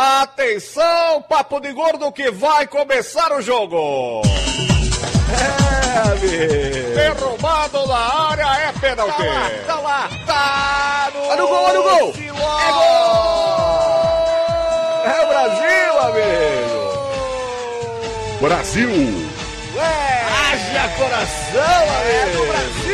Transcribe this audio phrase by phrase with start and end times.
[0.00, 4.22] Atenção, papo de gordo que vai começar o jogo.
[5.34, 6.94] É, amigo.
[6.94, 9.16] Derrubado na área é pênalti.
[9.16, 10.08] Tá lá, tá lá.
[10.24, 12.14] Tá no, olha o gol, olha o gol.
[12.14, 13.58] É gol.
[15.04, 16.78] É o Brasil, amigo.
[18.40, 18.90] Brasil.
[19.74, 22.14] Ué, haja coração, amigo.
[22.14, 22.87] É do Brasil.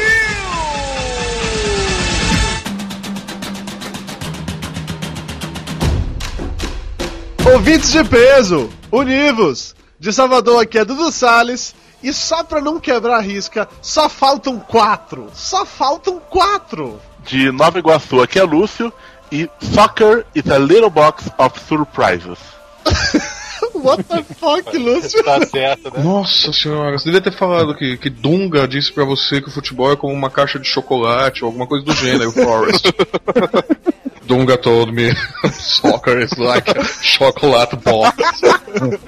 [7.54, 9.76] Ouvintes de peso, univos!
[10.00, 11.72] De Salvador aqui é Dudu Salles.
[12.02, 15.30] E só pra não quebrar a risca, só faltam quatro.
[15.32, 17.00] Só faltam quatro.
[17.24, 18.92] De Nova Iguaçu aqui é Lúcio.
[19.30, 22.38] E Soccer is a little box of surprises.
[23.72, 25.22] What the fuck, Lúcio?
[25.22, 26.02] Tá certo, né?
[26.02, 29.92] Nossa senhora, você devia ter falado que, que Dunga disse pra você que o futebol
[29.92, 32.86] é como uma caixa de chocolate ou alguma coisa do gênero, Forrest.
[34.26, 35.10] Dunga told me
[35.52, 38.16] soccer is like a chocolate box.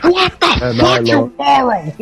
[0.05, 1.93] What the É, não, fuck, é you moron?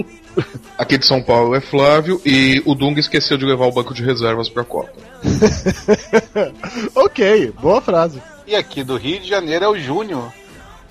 [0.76, 4.02] Aqui de São Paulo é Flávio e o Dunga esqueceu de levar o banco de
[4.02, 4.92] reservas pra Copa.
[6.94, 8.20] ok, boa frase.
[8.46, 10.32] E aqui do Rio de Janeiro é o Júnior.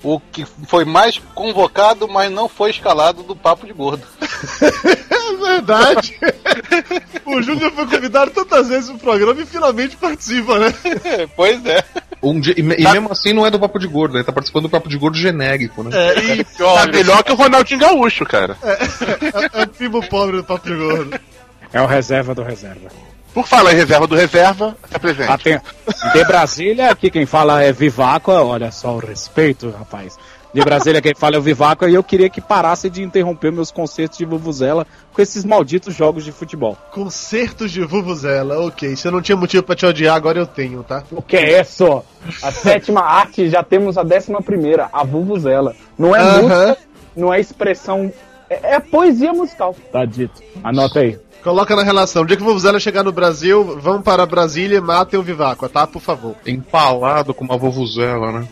[0.04, 4.06] O que foi mais convocado, mas não foi escalado do Papo de Gordo.
[5.24, 6.18] É verdade.
[7.24, 10.66] o Júnior foi convidado tantas vezes no programa e finalmente participa, né?
[11.34, 11.82] pois é.
[12.22, 14.64] Um dia- e, e mesmo assim não é do Papo de Gordo, ele tá participando
[14.64, 15.90] do Papo de Gordo genérico, né?
[15.94, 18.56] É, e Tá melhor que o Ronaldinho Gaúcho, cara.
[18.62, 21.18] é, é o primo pobre do Papo de Gordo.
[21.72, 22.90] É o reserva do reserva.
[23.34, 25.30] Por falar em reserva do reserva, tá presente.
[25.30, 25.60] Aten-
[26.12, 30.16] De Brasília, aqui quem fala é Viváqua, olha só o respeito, rapaz.
[30.54, 33.72] De Brasília quem fala é o Viváqua e eu queria que parasse de interromper meus
[33.72, 36.78] concertos de Vuvuzela com esses malditos jogos de futebol.
[36.92, 38.94] Concertos de Vuvuzela, ok.
[38.94, 41.02] Se eu não tinha motivo pra te odiar, agora eu tenho, tá?
[41.10, 42.04] O que é isso?
[42.40, 45.74] A sétima arte, já temos a décima primeira, a Vuvuzela.
[45.98, 46.42] Não é Aham.
[46.42, 46.78] música,
[47.16, 48.12] não é expressão,
[48.62, 49.74] é, é poesia musical.
[49.92, 50.42] Tá dito.
[50.62, 51.18] Anota aí.
[51.42, 52.22] Coloca na relação.
[52.22, 55.68] O dia que o Vuvuzela chegar no Brasil, vão para Brasília e matem o Viváqua,
[55.68, 55.86] tá?
[55.86, 56.34] Por favor.
[56.46, 58.48] Empalado com uma vovuzela, né?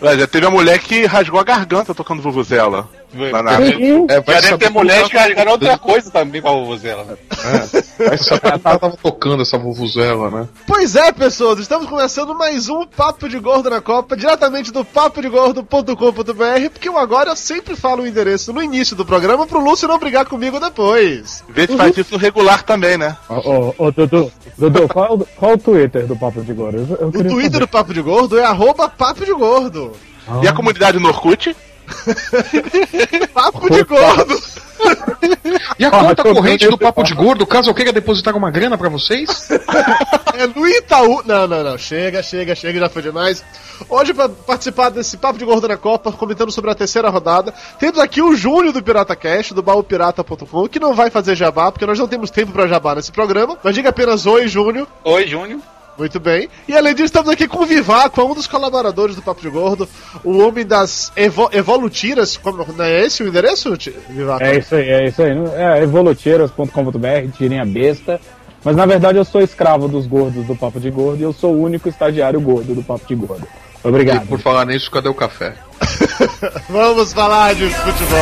[0.16, 2.88] Já teve a mulher que rasgou a garganta tocando Vuvuzela.
[3.14, 3.56] Lá na...
[3.56, 7.18] Sim, É, Já deve ter mulher tá- carregaram outra coisa também com a vuvuzela.
[7.30, 10.48] É, vai saber ela tava tocando essa vuvuzela, né?
[10.66, 16.70] Pois é, pessoas, estamos começando mais um Papo de Gordo na Copa, diretamente do papodegordo.com.br,
[16.72, 20.26] porque eu agora sempre falo o endereço no início do programa pro Lúcio não brigar
[20.26, 21.42] comigo depois.
[21.48, 23.16] Vê se faz isso no regular também, né?
[23.28, 26.78] Ô, ô, ô, Dudu, Dudu, qual, o- qual o Twitter do Papo de Gordo?
[26.78, 27.58] Eu, eu O Twitter saber.
[27.60, 29.92] do Papo de Gordo é arroba Papo de Gordo.
[30.42, 31.56] E a comunidade no Orkut?
[33.32, 34.38] Papo de Gordo.
[35.78, 38.50] E a Ah, conta tô corrente do Papo de Gordo, caso eu queira depositar uma
[38.50, 39.48] grana pra vocês?
[40.34, 41.22] É no Itaú.
[41.24, 41.78] Não, não, não.
[41.78, 43.44] Chega, chega, chega, já foi demais.
[43.88, 47.98] Hoje, para participar desse Papo de Gordo na Copa, comentando sobre a terceira rodada, temos
[47.98, 51.98] aqui o Júnior do Pirata Cast, do baúpirata.com, que não vai fazer jabá, porque nós
[51.98, 53.56] não temos tempo pra jabá nesse programa.
[53.62, 54.86] Mas diga apenas oi, Júnior.
[55.04, 55.60] Oi, Júnior.
[55.98, 56.48] Muito bem.
[56.68, 59.88] E além disso, estamos aqui com o Vivaco, um dos colaboradores do Papo de Gordo,
[60.22, 62.36] o homem das evo evolutiras.
[62.36, 63.76] Como, não é esse o endereço,
[64.08, 64.44] Vivaco?
[64.44, 65.32] É isso aí, é isso aí.
[65.56, 68.20] É evoluteiros.com.br, tirem a besta.
[68.64, 71.54] Mas na verdade eu sou escravo dos gordos do Papo de Gordo e eu sou
[71.54, 73.46] o único estagiário gordo do Papo de Gordo.
[73.84, 74.26] E Obrigado.
[74.26, 75.54] por falar nisso, cadê o café?
[76.68, 78.18] Vamos falar de futebol.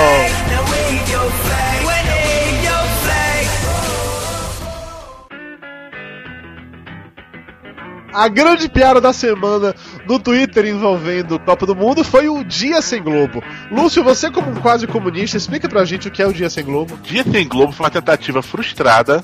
[8.16, 9.74] A grande piada da semana
[10.08, 13.44] no Twitter envolvendo o Copa do Mundo foi o Dia Sem Globo.
[13.70, 16.64] Lúcio, você como um quase comunista, explica pra gente o que é o Dia Sem
[16.64, 16.96] Globo.
[17.02, 19.22] Dia Sem Globo foi uma tentativa frustrada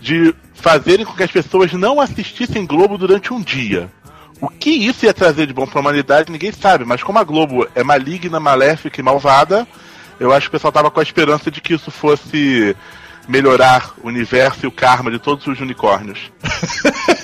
[0.00, 3.88] de fazerem com que as pessoas não assistissem Globo durante um dia.
[4.40, 7.68] O que isso ia trazer de bom pra humanidade, ninguém sabe, mas como a Globo
[7.76, 9.68] é maligna, maléfica e malvada,
[10.18, 12.74] eu acho que o pessoal tava com a esperança de que isso fosse
[13.28, 16.18] melhorar o universo e o karma de todos os unicórnios.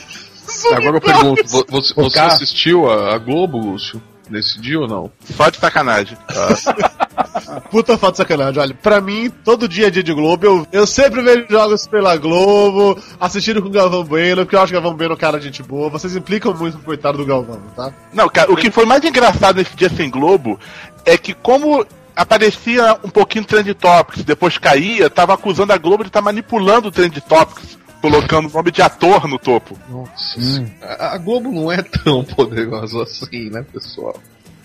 [0.73, 4.01] Agora eu pergunto, vo- você, você assistiu a, a Globo, Lúcio?
[4.31, 5.11] Nesse dia ou não?
[5.35, 6.15] Só de sacanagem.
[7.71, 8.61] Puta foto de sacanagem.
[8.61, 10.45] Olha, pra mim, todo dia é dia de Globo.
[10.45, 14.73] Eu, eu sempre vejo jogos pela Globo, assistindo com o Galvão Bueno, porque eu acho
[14.73, 15.89] que o Galvão Bueno é um cara de gente boa.
[15.89, 17.91] Vocês implicam muito no coitado do Galvão, tá?
[18.13, 20.59] Não, cara, o que foi mais engraçado nesse dia sem Globo
[21.07, 26.09] é que como aparecia um pouquinho Trend Topics, depois caía, tava acusando a Globo de
[26.11, 29.77] estar manipulando o Trend Topics, colocando o nome de ator no topo.
[29.89, 34.15] Nossa, a, a Globo não é tão poderosa assim, né, pessoal?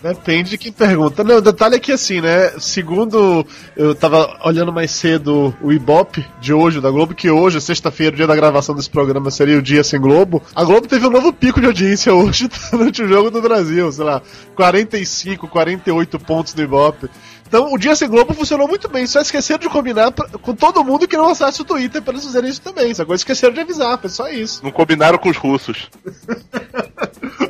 [0.04, 1.24] Depende de quem pergunta.
[1.24, 2.50] Não, o detalhe é que assim, né?
[2.58, 8.12] Segundo eu tava olhando mais cedo o Ibope de hoje, da Globo, que hoje, sexta-feira,
[8.12, 10.42] o dia da gravação desse programa, seria o dia sem Globo.
[10.54, 14.04] A Globo teve um novo pico de audiência hoje durante o jogo do Brasil, sei
[14.04, 14.20] lá,
[14.54, 17.08] 45, 48 pontos do Ibope.
[17.46, 19.06] Então, o Dia Sem Globo funcionou muito bem.
[19.06, 22.24] Só esqueceram de combinar pra- com todo mundo que não acessa o Twitter para eles
[22.24, 22.92] fazerem isso também.
[22.94, 24.62] Só esqueceram de avisar, foi só isso.
[24.64, 25.88] Não combinaram com os russos.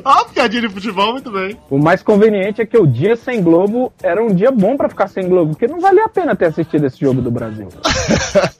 [0.07, 1.57] Ah, piadinha de futebol, muito bem.
[1.67, 5.07] O mais conveniente é que o dia sem Globo era um dia bom pra ficar
[5.07, 7.69] sem Globo, porque não valia a pena ter assistido esse jogo do Brasil.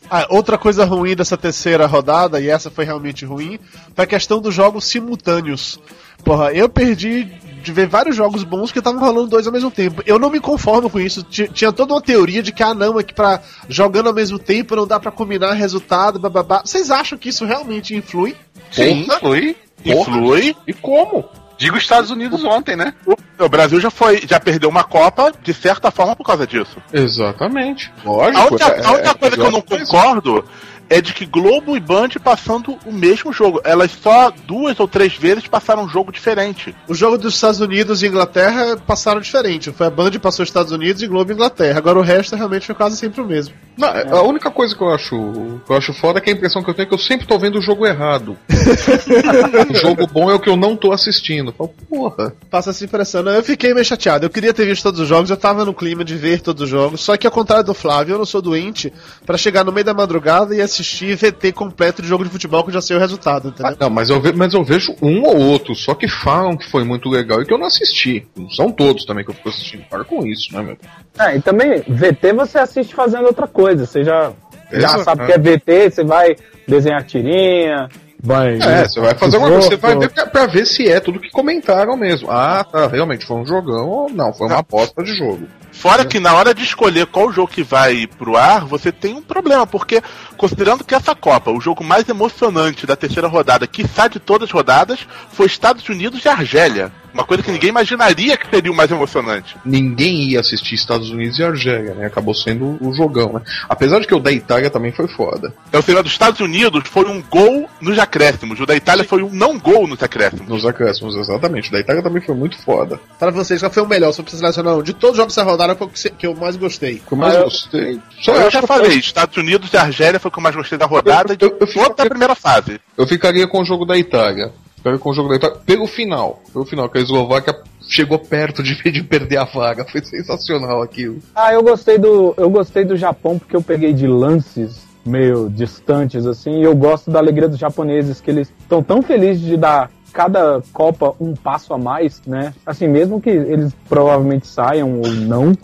[0.10, 3.60] Ah, outra coisa ruim dessa terceira rodada, e essa foi realmente ruim,
[3.96, 5.80] foi a questão dos jogos simultâneos.
[6.24, 7.28] Porra, eu perdi
[7.66, 10.02] de ver vários jogos bons que estavam rolando dois ao mesmo tempo.
[10.06, 11.24] Eu não me conformo com isso.
[11.24, 14.38] Ti- Tinha toda uma teoria de que, ah, não, é que pra jogando ao mesmo
[14.40, 16.62] tempo não dá pra combinar resultado, bababá.
[16.64, 18.36] Vocês acham que isso realmente influi?
[18.72, 19.58] Sim, flui.
[19.84, 20.56] Influi.
[20.68, 21.26] E como?
[21.58, 22.94] Digo Estados Unidos ontem, né?
[23.40, 26.78] O Brasil já foi, já perdeu uma Copa, de certa forma, por causa disso.
[26.92, 27.92] Exatamente.
[28.04, 28.38] Lógico.
[28.38, 30.46] A única, é- a única é- coisa que eu não concordo
[30.90, 33.62] é de que Globo e Band passando o mesmo jogo.
[33.64, 36.76] Elas só duas ou três vezes passaram um jogo diferente.
[36.88, 39.72] O jogo dos Estados Unidos e Inglaterra passaram diferente.
[39.72, 41.78] Foi a Band que passou Estados Unidos e Globo e Inglaterra.
[41.78, 43.54] Agora o resto realmente foi quase sempre o mesmo.
[43.78, 46.34] Não, é- a única coisa que eu acho que eu acho foda é que a
[46.34, 48.38] impressão que eu tenho é que eu sempre tô vendo o jogo errado.
[49.70, 51.50] o jogo bom é o que eu não tô assistindo.
[51.50, 52.34] Eu falo, porra.
[52.50, 53.24] Passa essa impressão.
[53.24, 54.26] Não, eu fiquei meio chateado.
[54.26, 56.70] Eu queria ter visto todos os jogos, eu tava no clima de ver todos os
[56.70, 57.02] jogos.
[57.02, 58.92] Só que ao contrário do Flávio, eu não sou doente
[59.26, 62.70] pra chegar no meio da madrugada e assistir VT completo de jogo de futebol que
[62.70, 63.78] eu já sei o resultado, Ah, entendeu?
[63.80, 66.84] não, mas eu, ve- mas eu vejo um ou outro, só que falam que foi
[66.84, 68.26] muito legal e que eu não assisti.
[68.36, 69.84] Não são todos também que eu fico assistindo.
[69.90, 70.78] Para com isso, né, meu?
[71.18, 73.65] É, e também, VT você assiste fazendo outra coisa.
[73.74, 74.32] Você já,
[74.72, 76.36] já sabe que é VT, você vai
[76.68, 77.90] desenhar tirinha,
[78.22, 78.58] vai.
[78.58, 81.20] É, você vai fazer uma coisa, você vai ver pra, pra ver se é tudo
[81.20, 82.30] que comentaram mesmo.
[82.30, 85.48] Ah, tá, realmente foi um jogão ou não, foi uma aposta de jogo.
[85.72, 89.22] Fora que na hora de escolher qual jogo que vai pro ar, você tem um
[89.22, 90.02] problema, porque
[90.38, 94.48] considerando que essa Copa, o jogo mais emocionante da terceira rodada, que sai de todas
[94.48, 96.92] as rodadas, foi Estados Unidos e Argélia.
[97.16, 99.56] Uma coisa que ninguém imaginaria que seria o mais emocionante.
[99.64, 102.06] Ninguém ia assistir Estados Unidos e Argélia, né?
[102.08, 103.42] Acabou sendo o jogão, né?
[103.70, 105.54] Apesar de que o da Itália também foi foda.
[105.70, 109.24] Então, o final dos Estados Unidos foi um gol nos acréscimos, o da Itália foi
[109.24, 110.48] um não gol nos acréscimos.
[110.50, 111.70] Nos acréscimos, exatamente.
[111.70, 113.00] O da Itália também foi muito foda.
[113.18, 114.12] Para vocês, qual foi o melhor?
[114.12, 114.84] Se eu precisar selecionar um.
[114.84, 116.96] De todos os jogos dessa rodada, qual que você- que eu mais gostei?
[116.96, 118.00] O que eu mais Ah, eu- gostei.
[118.22, 120.56] Só eu acho já que falei, Estados Unidos e Argélia foi o que eu mais
[120.56, 122.78] gostei da rodada e de Eu- eu- eu fico- toda a primeira fase.
[122.98, 124.52] Eu ficaria com o jogo da Itália.
[124.86, 126.44] Ficaria com o jogo da Itália pelo final.
[126.54, 129.84] Pelo final, que a Eslováquia chegou perto de, de perder a vaga.
[129.84, 131.18] Foi sensacional aquilo.
[131.34, 132.36] Ah, eu gostei do.
[132.38, 137.12] Eu gostei do Japão porque eu peguei de lances meio distantes, assim, e eu gosto
[137.12, 141.74] da alegria dos japoneses, que eles estão tão felizes de dar cada Copa um passo
[141.74, 142.54] a mais, né?
[142.66, 145.56] Assim, mesmo que eles provavelmente saiam ou não,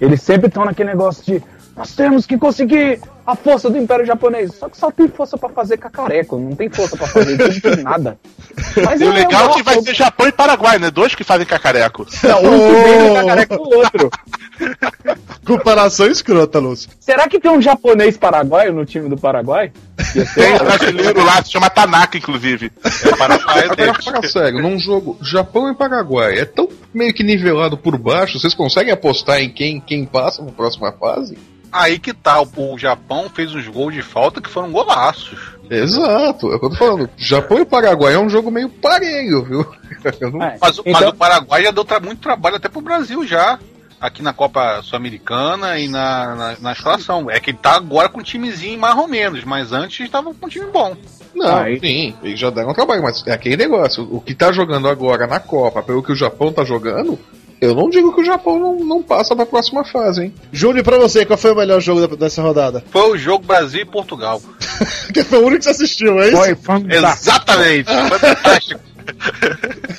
[0.00, 1.42] eles sempre estão naquele negócio de
[1.76, 4.54] nós temos que conseguir a força do Império Japonês.
[4.54, 8.18] Só que só tem força pra fazer cacareco, não tem força pra fazer nada.
[8.84, 10.90] Mas E o legal é que vai ser Japão e Paraguai, né?
[10.90, 12.06] Dois que fazem cacareco.
[12.22, 14.10] Não, um que no cacareco do outro.
[15.44, 16.90] Comparação escrota, Lúcio.
[16.98, 19.72] Será que tem um japonês paraguaio no time do Paraguai?
[20.34, 22.70] Tem um brasileiro lá, se chama Tanaka, inclusive.
[23.18, 27.76] Paraguai é Agora, fala sério, num jogo Japão e Paraguai é tão meio que nivelado
[27.76, 31.36] por baixo, vocês conseguem apostar em quem, quem passa pra próxima fase?
[31.78, 35.38] Aí que tá, o, Japão fez uns gols de falta que foram golaços.
[35.70, 37.10] Exato, é o que eu tô falando.
[37.16, 39.66] Japão e Paraguai é um jogo meio parelho, viu?
[40.32, 42.80] Não- É, Mas, o- mas então- o Paraguai já deu tra- muito trabalho até pro
[42.80, 43.58] Brasil já.
[43.98, 47.30] Aqui na Copa Sul-Americana e na, na, na escalação.
[47.30, 50.46] É que ele tá agora com um timezinho mais ou menos, mas antes estava com
[50.46, 50.94] um time bom.
[51.34, 54.06] Não, Aí- sim, eles já deram trabalho, mas é aquele negócio.
[54.10, 57.18] O que tá jogando agora na Copa, pelo que o Japão tá jogando,
[57.60, 60.34] eu não digo que o Japão não, não passa pra próxima fase, hein?
[60.52, 62.84] Júnior, pra você, qual foi o melhor jogo da- dessa rodada?
[62.90, 64.40] Foi o jogo Brasil e Portugal.
[65.14, 66.36] Que foi o único que você assistiu, é isso?
[66.36, 67.30] Foi fantástico.
[67.30, 67.90] Exatamente!
[68.08, 68.80] Foi fantástico.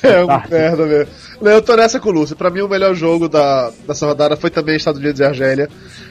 [0.02, 1.12] É uma merda mesmo.
[1.40, 2.36] Eu tô nessa com o Lúcio.
[2.36, 5.68] Pra mim, o melhor jogo da, dessa rodada foi também Estados Unidos e Argélia.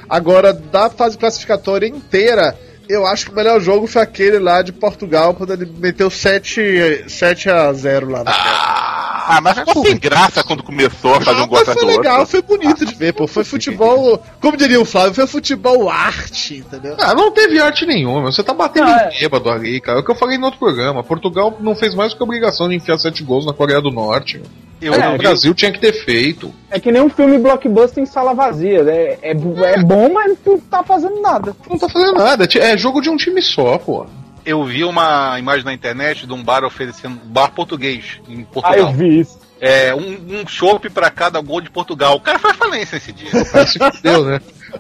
[0.10, 2.58] Agora, da fase classificatória inteira,
[2.90, 7.06] eu acho que o melhor jogo foi aquele lá de Portugal, quando ele meteu 7,
[7.08, 11.48] 7 a 0 lá na Ah, mas ficou sem graça quando começou a fazer um
[11.48, 12.32] gol atrás foi legal, outro.
[12.32, 13.28] foi bonito de ver, pô.
[13.28, 16.96] Foi futebol, como diria o Flávio, foi futebol arte, entendeu?
[16.98, 19.98] Ah, não teve arte nenhuma, você tá batendo Ah, em bêbado ali, cara.
[19.98, 21.04] É o que eu falei no outro programa.
[21.04, 24.42] Portugal não fez mais que a obrigação de enfiar sete gols na Coreia do Norte.
[24.82, 26.54] Eu, o eu- Brasil tinha que ter feito.
[26.70, 28.84] É que nem um filme blockbuster em sala vazia.
[28.84, 29.18] né?
[29.22, 31.56] É, é bom, mas não tá fazendo nada.
[31.70, 32.48] Não tá fazendo nada.
[32.60, 34.06] É jogo de um time só, pô.
[34.46, 38.46] eu vi uma imagem na internet de um bar oferecendo bar português em Ah, eu
[38.46, 38.94] Portugal.
[38.94, 39.40] vi isso.
[39.60, 42.16] é, um, um chopp pra cada gol de Portugal.
[42.16, 43.30] O cara foi falência esse dia.
[43.66, 44.40] Se fudeu, né?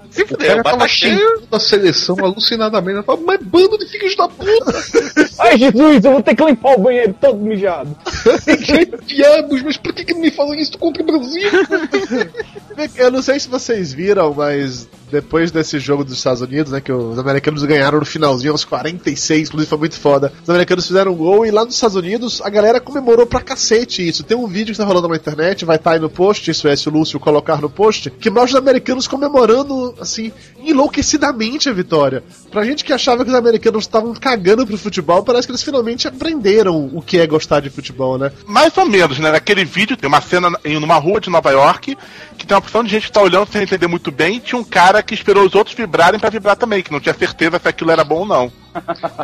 [0.09, 1.15] Se O fudeu, cara bata tava cheio.
[1.17, 2.97] xingando a seleção alucinadamente.
[2.97, 4.73] Eu falava, mas bando de filhos da puta!
[5.39, 7.95] Ai, Jesus, eu vou ter que limpar o banheiro todo mijado.
[9.05, 11.49] Diabos, mas por que, que não me falam isso contra o Brasil?
[12.95, 16.91] Eu não sei se vocês viram, mas depois desse jogo dos Estados Unidos, né, que
[16.91, 20.31] os americanos ganharam no finalzinho, aos 46, inclusive foi muito foda.
[20.41, 24.07] Os americanos fizeram um gol e lá nos Estados Unidos a galera comemorou pra cacete
[24.07, 24.23] isso.
[24.23, 26.75] Tem um vídeo que tá rolando na internet, vai estar aí no post, isso é,
[26.75, 32.23] se o Lúcio colocar no post, que mostra os americanos comemorando, assim, enlouquecidamente a vitória.
[32.51, 36.07] Pra gente que achava que os americanos estavam cagando pro futebol, parece que eles finalmente
[36.07, 38.31] aprenderam o que é gostar de futebol, né?
[38.45, 39.31] Mais ou menos, né?
[39.31, 41.97] Naquele vídeo tem uma cena em uma rua de Nova York
[42.37, 44.63] que tem uma opção de gente que tá olhando sem entender muito bem tinha um
[44.63, 47.91] cara que esperou os outros vibrarem pra vibrar também, que não tinha certeza se aquilo
[47.91, 48.51] era bom ou não.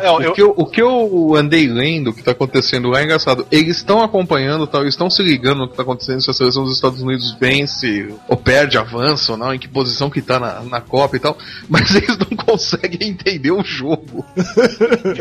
[0.02, 3.00] É, eu- O que, eu, o que eu andei lendo, o que tá acontecendo lá
[3.00, 3.46] é engraçado.
[3.50, 6.64] Eles estão acompanhando, tal, eles estão se ligando no que tá acontecendo se a seleção
[6.64, 10.60] dos Estados Unidos vence, ou perde, avança ou não, em que posição que tá na,
[10.62, 11.36] na Copa e tal,
[11.68, 14.24] mas eles não conseguem entender o jogo.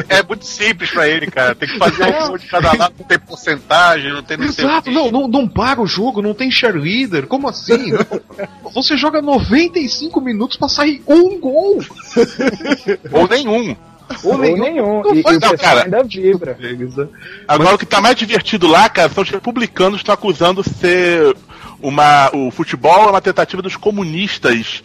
[0.09, 1.53] É muito simples pra ele, cara.
[1.55, 4.65] Tem que fazer um gol de cada lado, não tem porcentagem, não tem não sei
[4.65, 7.91] o Exato, não, não, não para o jogo, não tem cheerleader, como assim?
[8.73, 11.79] Você joga 95 minutos pra sair um gol!
[13.11, 13.75] Ou nenhum.
[14.23, 15.01] Ou nenhum.
[15.13, 15.83] E, e o Não, pessoal cara.
[15.83, 16.57] ainda vibra.
[17.47, 21.35] Agora o que tá mais divertido lá, cara, são os republicanos que estão acusando ser
[21.81, 22.29] uma.
[22.33, 24.83] O futebol é uma tentativa dos comunistas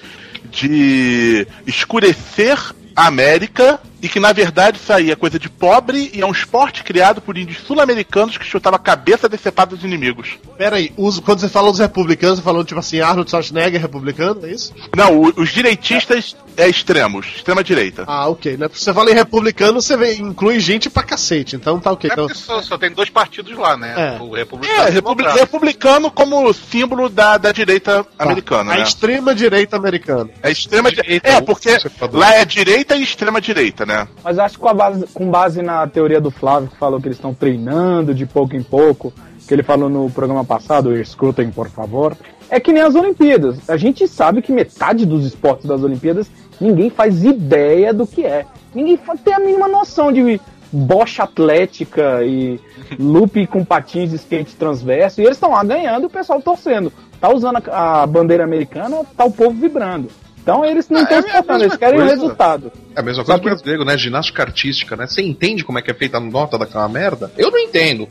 [0.50, 2.58] de escurecer
[2.94, 6.30] a América e que na verdade isso aí é coisa de pobre e é um
[6.32, 10.38] esporte criado por índios sul-americanos que chutavam a cabeça decepada dos inimigos.
[10.56, 13.82] Pera aí, os- quando você fala dos republicanos, você falando tipo assim, Arnold Schwarzenegger é
[13.82, 14.72] republicano, é isso?
[14.96, 18.04] Não, o- os direitistas é extremos, extrema direita.
[18.06, 18.68] Ah, ok, né?
[18.68, 22.10] Porque você fala em republicano, você vê, inclui gente pra cacete, então tá ok.
[22.10, 24.16] É Então, só, só tem dois partidos lá, né?
[24.16, 24.22] É.
[24.22, 25.40] O Republicano É, e o republi- Democrata.
[25.40, 28.82] republicano como símbolo da, da direita americana, a né?
[28.82, 30.30] extrema direita americana.
[30.42, 31.28] É extrema Direita.
[31.28, 31.70] É, porque
[32.12, 34.06] lá é direita e extrema direita, né?
[34.22, 37.16] Mas acho que com, base, com base na teoria do Flávio, que falou que eles
[37.16, 39.12] estão treinando de pouco em pouco,
[39.46, 42.14] que ele falou no programa passado, escutem por favor,
[42.50, 43.68] é que nem as Olimpíadas.
[43.68, 46.30] A gente sabe que metade dos esportes das Olimpíadas
[46.60, 48.44] ninguém faz ideia do que é.
[48.74, 50.38] Ninguém tem a mínima noção de
[50.70, 52.60] bocha atlética e
[53.00, 56.92] loop com patins de skate transverso, e eles estão lá ganhando e o pessoal torcendo.
[57.18, 60.08] Tá usando a, a bandeira americana, tá o povo vibrando.
[60.48, 62.14] Então eles não Ah, estão é a se eles querem o coisa.
[62.14, 62.72] resultado.
[62.96, 63.98] É a mesma coisa que- que brasileiro, né?
[63.98, 65.06] Ginástica artística, né?
[65.06, 67.30] Você entende como é que é feita a nota daquela merda?
[67.36, 68.08] Eu não entendo.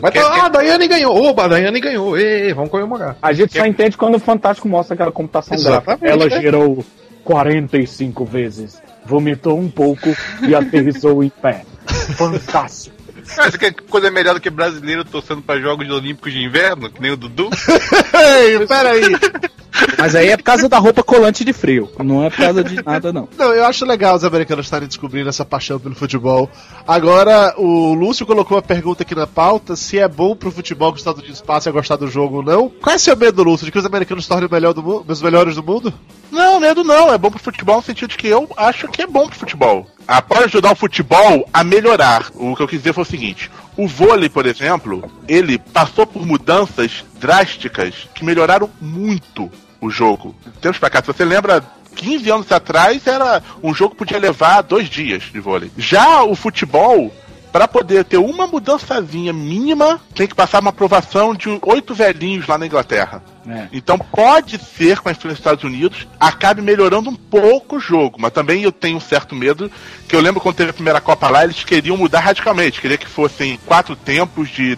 [0.00, 1.14] Mas Quer- tá, quer- ah, a Daiane ganhou.
[1.22, 2.18] Oba, a Daiane ganhou.
[2.18, 3.18] Ê, vamos comemorar.
[3.20, 6.08] A gente só entende quando o Fantástico mostra aquela computação Exatamente, gráfica.
[6.08, 6.40] Ela é.
[6.40, 6.82] girou
[7.22, 10.08] 45 vezes, vomitou um pouco
[10.48, 11.62] e aterrissou em pé.
[12.16, 12.95] Fantástico.
[13.34, 17.00] Cara, você quer coisa melhor do que brasileiro torcendo pra Jogos Olímpicos de Inverno, que
[17.00, 17.50] nem o Dudu?
[18.14, 19.02] Ei, pera aí.
[19.98, 21.90] Mas aí é por causa da roupa colante de frio.
[21.98, 23.28] Não é por causa de nada, não.
[23.36, 26.50] Não, eu acho legal os americanos estarem descobrindo essa paixão pelo futebol.
[26.86, 30.96] Agora, o Lúcio colocou a pergunta aqui na pauta: se é bom pro futebol que
[30.96, 32.68] os Estados Unidos passem a gostar do jogo ou não.
[32.68, 33.66] Qual é seu medo, Lúcio?
[33.66, 35.92] De que os americanos se tornem o melhor do mundo, os melhores do mundo?
[36.30, 37.12] Não, medo não.
[37.12, 39.86] É bom pro futebol no sentido de que eu acho que é bom pro futebol.
[40.28, 42.30] Pode ajudar o futebol a melhorar.
[42.34, 46.24] O que eu quis dizer foi o seguinte: o vôlei, por exemplo, ele passou por
[46.24, 50.34] mudanças drásticas que melhoraram muito o jogo.
[50.60, 51.62] Temos pra cá, se você lembra.
[51.96, 55.70] 15 anos atrás era um jogo que podia levar dois dias de vôlei.
[55.78, 57.10] Já o futebol,
[57.56, 62.58] para poder ter uma mudançazinha mínima, tem que passar uma aprovação de oito velhinhos lá
[62.58, 63.22] na Inglaterra.
[63.48, 63.68] É.
[63.72, 68.18] Então pode ser com a influência dos Estados Unidos acabe melhorando um pouco o jogo,
[68.20, 69.72] mas também eu tenho um certo medo
[70.06, 73.08] que eu lembro quando teve a primeira Copa lá, eles queriam mudar radicalmente, queria que
[73.08, 74.76] fossem quatro tempos de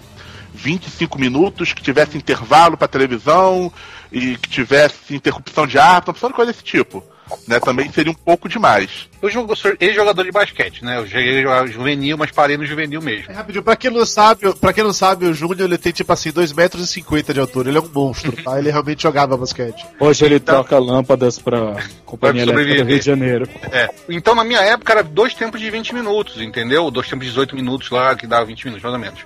[0.54, 3.72] 25 minutos, que tivesse intervalo para televisão
[4.12, 7.02] e que tivesse interrupção de ar, uma opção de coisa desse tipo.
[7.46, 9.08] Né, também seria um pouco demais.
[9.20, 10.98] Eu jogo, sou ex-jogador de basquete, né?
[10.98, 13.30] Eu cheguei a jogar juvenil, mas parei no juvenil mesmo.
[13.30, 16.12] É rapidinho, pra quem não sabe, pra quem não sabe, o Júnior ele tem tipo
[16.12, 17.68] assim 2,50 metros e 50 de altura.
[17.68, 18.58] Ele é um monstro, tá?
[18.58, 19.84] Ele realmente jogava basquete.
[19.98, 23.48] Hoje ele troca lâmpadas pra Companhia Pra Elétrica do Rio de Janeiro.
[23.72, 23.88] É.
[24.08, 26.90] Então, na minha época, era dois tempos de 20 minutos, entendeu?
[26.90, 29.20] Dois tempos de 18 minutos lá, que dava 20 minutos, mais ou menos.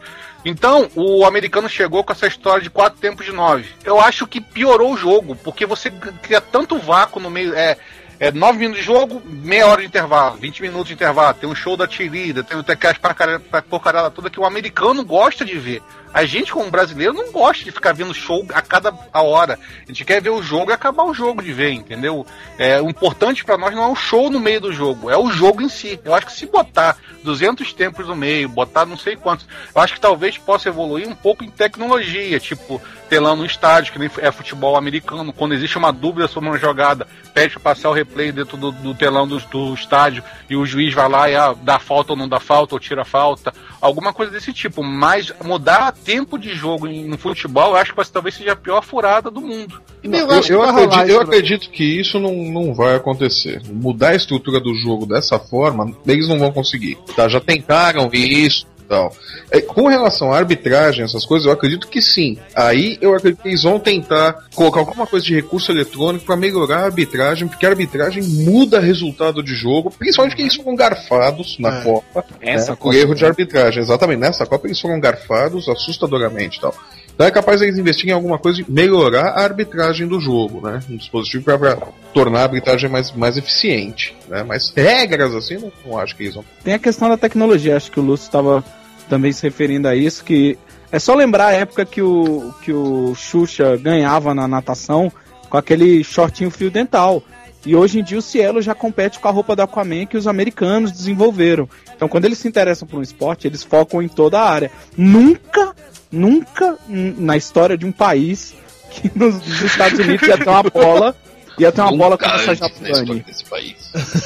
[0.44, 3.68] Então, o americano chegou com essa história de quatro tempos de nove.
[3.84, 7.54] Eu acho que piorou o jogo, porque você cria tanto vácuo no meio.
[7.54, 7.76] É,
[8.18, 11.54] é 9 minutos de jogo, meia hora de intervalo, 20 minutos de intervalo, tem um
[11.54, 15.82] show da tirida, tem, tem aquelas porcaria- porcarada toda que o americano gosta de ver.
[16.12, 19.58] A gente, como brasileiro, não gosta de ficar vendo show a cada hora.
[19.82, 22.26] A gente quer ver o jogo e acabar o jogo de ver, entendeu?
[22.58, 25.30] É, o importante para nós não é o show no meio do jogo, é o
[25.30, 25.98] jogo em si.
[26.04, 29.94] Eu acho que se botar 200 tempos no meio, botar não sei quantos, eu acho
[29.94, 32.80] que talvez possa evoluir um pouco em tecnologia, tipo
[33.12, 35.34] telão no estádio, que nem é futebol americano.
[35.34, 38.94] Quando existe uma dúvida sobre uma jogada, pede para passar o replay dentro do, do
[38.94, 42.26] telão do, do, estádio e o juiz vai lá e ah, dá falta ou não
[42.26, 43.52] dá falta, ou tira falta.
[43.82, 44.82] Alguma coisa desse tipo.
[44.82, 49.30] Mas mudar tempo de jogo no futebol, eu acho que talvez seja a pior furada
[49.30, 49.80] do mundo.
[50.02, 53.62] Não, eu, eu, eu acredito, eu acredito que isso não, não vai acontecer.
[53.70, 56.98] Mudar a estrutura do jogo dessa forma, eles não vão conseguir.
[57.14, 57.28] Tá?
[57.28, 59.16] Já tentaram isso, tal.
[59.50, 62.36] É, com relação à arbitragem, essas coisas, eu acredito que sim.
[62.54, 66.80] Aí eu acredito que eles vão tentar colocar alguma coisa de recurso eletrônico para melhorar
[66.80, 71.78] a arbitragem, porque a arbitragem muda resultado de jogo, principalmente que eles foram garfados na
[71.78, 71.80] é.
[71.82, 72.24] Copa.
[72.42, 74.20] Essa né, por erro de arbitragem, exatamente.
[74.20, 76.74] Nessa Copa eles foram garfados assustadoramente tal.
[77.14, 80.80] Então é capaz eles investirem em alguma coisa de melhorar a arbitragem do jogo, né?
[80.90, 81.76] Um dispositivo para
[82.12, 84.42] tornar a arbitragem mais, mais eficiente, né?
[84.42, 86.44] Mas regras assim, não, não acho que eles vão.
[86.64, 88.64] Tem a questão da tecnologia, acho que o Lúcio estava
[89.08, 90.58] também se referindo a isso, que
[90.90, 95.10] é só lembrar a época que o, que o Xuxa ganhava na natação
[95.48, 97.22] com aquele shortinho fio dental.
[97.64, 100.26] E hoje em dia o Cielo já compete com a roupa da Aquaman que os
[100.26, 101.68] americanos desenvolveram.
[101.94, 104.70] Então quando eles se interessam por um esporte, eles focam em toda a área.
[104.96, 105.74] Nunca,
[106.10, 108.54] nunca na história de um país
[108.90, 111.16] que nos, nos Estados Unidos ia ter uma bola
[111.58, 113.24] Ia ter uma bola com essa Japulani.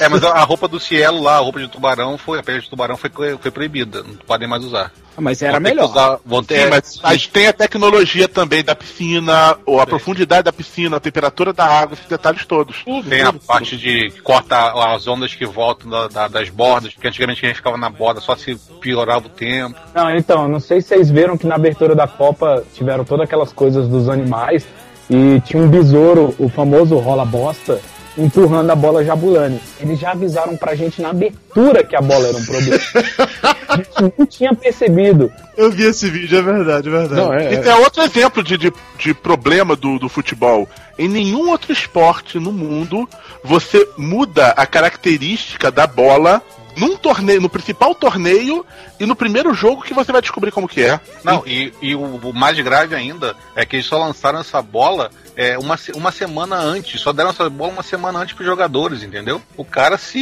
[0.00, 2.71] É, mas a roupa do Cielo lá, a roupa de tubarão, foi, a pele de
[2.71, 4.02] tubarão foi, foi proibida.
[4.02, 4.92] Não podem mais usar.
[5.16, 5.90] Ah, mas era melhor.
[5.90, 6.62] Usar, vão ter...
[6.62, 9.90] Sim, mas, mas tem a tecnologia também da piscina, ou a Sim.
[9.90, 12.85] profundidade da piscina, a temperatura da água, esses detalhes todos.
[12.85, 14.56] Tudo, tem tudo, a parte de corta
[14.95, 18.21] as ondas que voltam da, da, das bordas, porque antigamente a gente ficava na borda
[18.21, 19.78] só se piorava o tempo.
[19.95, 23.52] Não, então, não sei se vocês viram que na abertura da Copa tiveram todas aquelas
[23.52, 24.66] coisas dos animais.
[25.08, 27.80] E tinha um besouro, o famoso rola bosta,
[28.18, 29.60] empurrando a bola Jabulani.
[29.80, 32.80] Eles já avisaram pra gente na abertura que a bola era um problema.
[33.68, 35.30] a gente não tinha percebido.
[35.56, 37.20] Eu vi esse vídeo, é verdade, é verdade.
[37.20, 37.68] Não, é, é.
[37.68, 40.68] é outro exemplo de, de, de problema do, do futebol.
[40.98, 43.08] Em nenhum outro esporte no mundo
[43.44, 46.42] você muda a característica da bola
[46.76, 48.64] num torneio, no principal torneio
[49.00, 51.00] e no primeiro jogo que você vai descobrir como que é.
[51.25, 55.11] Não, e, e o, o, mais grave ainda é que eles só lançaram essa bola
[55.35, 59.40] é, uma, uma semana antes, só deram essa bola uma semana antes pros jogadores, entendeu?
[59.57, 60.20] O cara se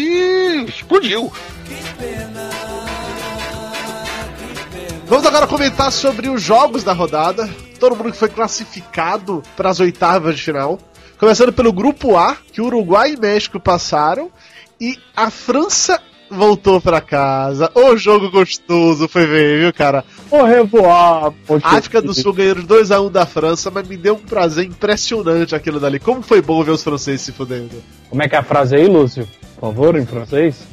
[0.68, 1.32] explodiu.
[5.06, 7.48] Vamos agora comentar sobre os jogos da rodada.
[7.78, 10.78] Todo mundo que foi classificado para as oitavas de final.
[11.18, 14.30] Começando pelo grupo A, que Uruguai e México passaram,
[14.80, 17.70] e a França voltou pra casa.
[17.74, 20.04] O jogo gostoso foi ver, viu, cara?
[20.30, 21.32] O revoar.
[21.62, 25.98] África do Sul ganhou 2x1 da França, mas me deu um prazer impressionante aquilo dali.
[25.98, 27.82] Como foi bom ver os franceses se fudendo.
[28.08, 29.28] Como é que é a frase aí, Lúcio?
[29.54, 30.66] Por favor, em francês?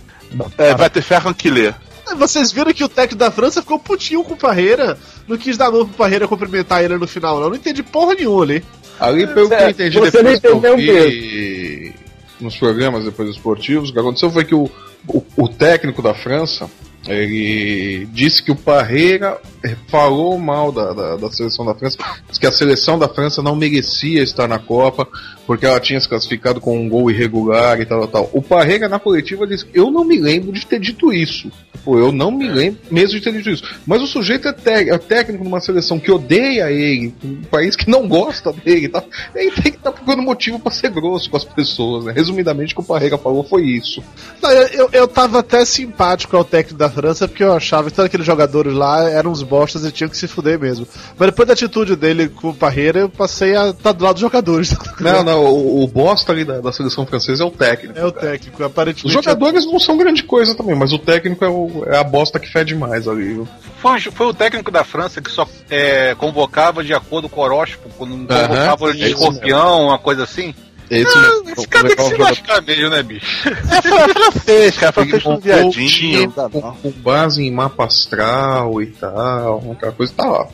[0.57, 1.75] É, vai ter ferro que ler.
[2.17, 4.97] Vocês viram que o técnico da França ficou putinho com o Parreira.
[5.27, 7.49] Não quis dar mão pro Parreira cumprimentar ele no final, não.
[7.49, 8.63] Não entendi porra nenhuma ali.
[8.99, 11.93] Ali, pelo que eu entendi Você depois não entendeu que
[12.39, 14.69] nos programas depois esportivos, o que aconteceu foi que o,
[15.07, 16.69] o, o técnico da França
[17.07, 19.39] ele disse que o Parreira
[19.87, 23.55] falou mal da, da, da, seleção da França, disse que a seleção da França não
[23.55, 25.07] merecia estar na Copa,
[25.45, 28.29] porque ela tinha se classificado com um gol irregular e tal, tal.
[28.33, 31.51] O Parreira na coletiva disse: Eu não me lembro de ter dito isso.
[31.83, 33.63] Pô, eu não me lembro mesmo de ter dito isso.
[33.85, 34.53] Mas o sujeito é,
[34.89, 39.03] é técnico numa seleção que odeia ele, um país que não gosta dele, tá?
[39.33, 42.05] ele tem que estar tá procurando motivo para ser grosso com as pessoas.
[42.05, 42.13] Né?
[42.13, 44.03] Resumidamente, o que o Parreira falou foi isso.
[44.41, 47.95] Não, eu, eu, eu tava até simpático ao técnico da França, porque eu achava que
[47.95, 50.87] todos aqueles jogadores lá eram uns bostas e tinham que se fuder mesmo.
[51.17, 54.13] Mas depois da atitude dele com o Parreira, eu passei a estar tá do lado
[54.13, 54.75] dos jogadores.
[55.01, 57.97] Não, não, o, o bosta ali da, da, seleção francesa é o técnico.
[57.97, 59.07] É o técnico, aparentemente.
[59.07, 59.67] Os jogadores é...
[59.67, 62.75] não são grande coisa também, mas o técnico é, o, é a bosta que fede
[62.75, 63.43] mais ali.
[63.81, 67.89] Foi, foi, o técnico da França que só é, convocava de acordo com o horóscopo,
[67.97, 70.53] quando convocava uhum, de escorpião, uma coisa assim.
[70.91, 73.25] Esse, ah, esse cara tem que se lascar mesmo, né, bicho?
[73.71, 74.91] É francês, cara.
[74.91, 76.29] Francês um viadinho.
[76.29, 80.47] Com, com, base em mapa astral e tal, aquela coisa tá lá.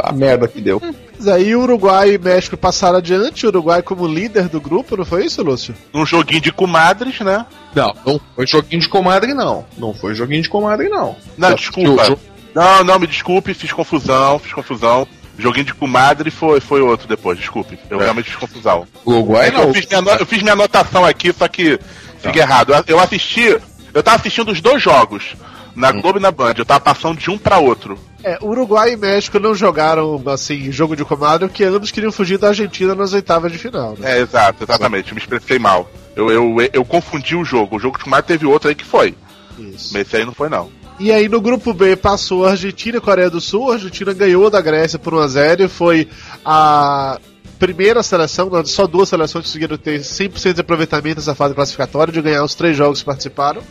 [0.00, 0.82] A merda que deu.
[1.16, 5.42] Mas aí Uruguai e México passaram adiante, Uruguai como líder do grupo, não foi isso,
[5.42, 5.74] Lúcio?
[5.94, 7.46] Um joguinho de comadres, né?
[7.72, 9.64] Não, não foi joguinho de comadre, não.
[9.76, 11.16] Não foi joguinho de comadre, não.
[11.36, 12.18] Não, desculpa.
[12.54, 15.06] Não, não, me desculpe, fiz confusão, fiz confusão.
[15.38, 17.78] Joguinho de comadre foi, foi outro depois, desculpe.
[17.88, 18.02] Eu é.
[18.02, 18.86] realmente fiz confusão.
[19.06, 19.62] Uruguai é não.
[19.64, 21.78] Eu fiz, minha, eu fiz minha anotação aqui, só que
[22.16, 22.48] fiquei tá.
[22.48, 22.84] errado.
[22.86, 23.56] Eu assisti.
[23.94, 25.36] Eu tava assistindo os dois jogos.
[25.76, 26.54] na Globo e na Band.
[26.58, 27.98] Eu tava passando de um pra outro.
[28.24, 32.48] É, Uruguai e México não jogaram, assim, jogo de comando, porque ambos queriam fugir da
[32.48, 34.18] Argentina nas oitavas de final, né?
[34.18, 35.10] É, exato, exatamente.
[35.10, 35.88] Eu me expressei mal.
[36.16, 37.76] Eu, eu, eu confundi o jogo.
[37.76, 39.14] O jogo de comando teve outro aí que foi.
[39.56, 39.90] Isso.
[39.92, 40.68] Mas esse aí não foi, não.
[41.00, 43.70] E aí no grupo B passou a Argentina e a Coreia do Sul.
[43.70, 46.08] A Argentina ganhou da Grécia por 1x0 e foi
[46.44, 47.20] a
[47.58, 52.44] primeira seleção, só duas seleções conseguiram ter 100% de aproveitamento nessa fase classificatória, de ganhar
[52.44, 53.62] os três jogos que participaram.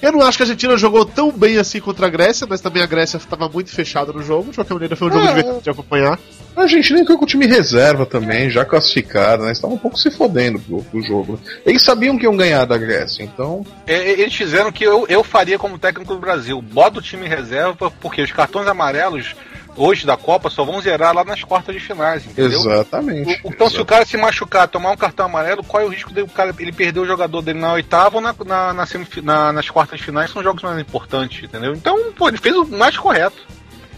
[0.00, 2.82] Eu não acho que a Argentina jogou tão bem assim contra a Grécia, mas também
[2.82, 4.50] a Grécia estava muito fechada no jogo.
[4.50, 5.28] De qualquer maneira, foi um jogo É.
[5.28, 6.18] divertido de acompanhar.
[6.58, 9.52] A Argentina entrou com o time reserva também, já classificado, né?
[9.52, 11.38] Estavam um pouco se fodendo pro, pro jogo.
[11.64, 13.64] Eles sabiam que iam ganhar da Grécia, então.
[13.86, 16.60] É, Eles fizeram o que eu, eu faria como técnico do Brasil.
[16.60, 19.34] Bota o time reserva, porque os cartões amarelos
[19.76, 22.58] hoje da Copa só vão zerar lá nas quartas de finais, entendeu?
[22.58, 23.40] Exatamente.
[23.44, 26.12] O- Então, se o cara se machucar, tomar um cartão amarelo, qual é o risco
[26.12, 28.84] do cara ele perder o jogador dele na oitava ou na, na, na
[29.22, 30.32] na- nas quartas de finais?
[30.32, 31.72] São jogos mais importantes, entendeu?
[31.74, 33.46] Então, pô, ele fez o mais correto.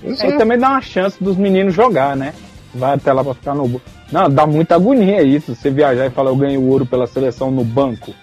[0.05, 2.35] É, e também dá uma chance dos meninos jogar, né?
[2.75, 3.81] Vai até lá pra ficar no.
[4.13, 5.55] Não, dá muita agonia isso.
[5.55, 8.15] Você viajar e falar, eu ganhei o ouro pela seleção no banco.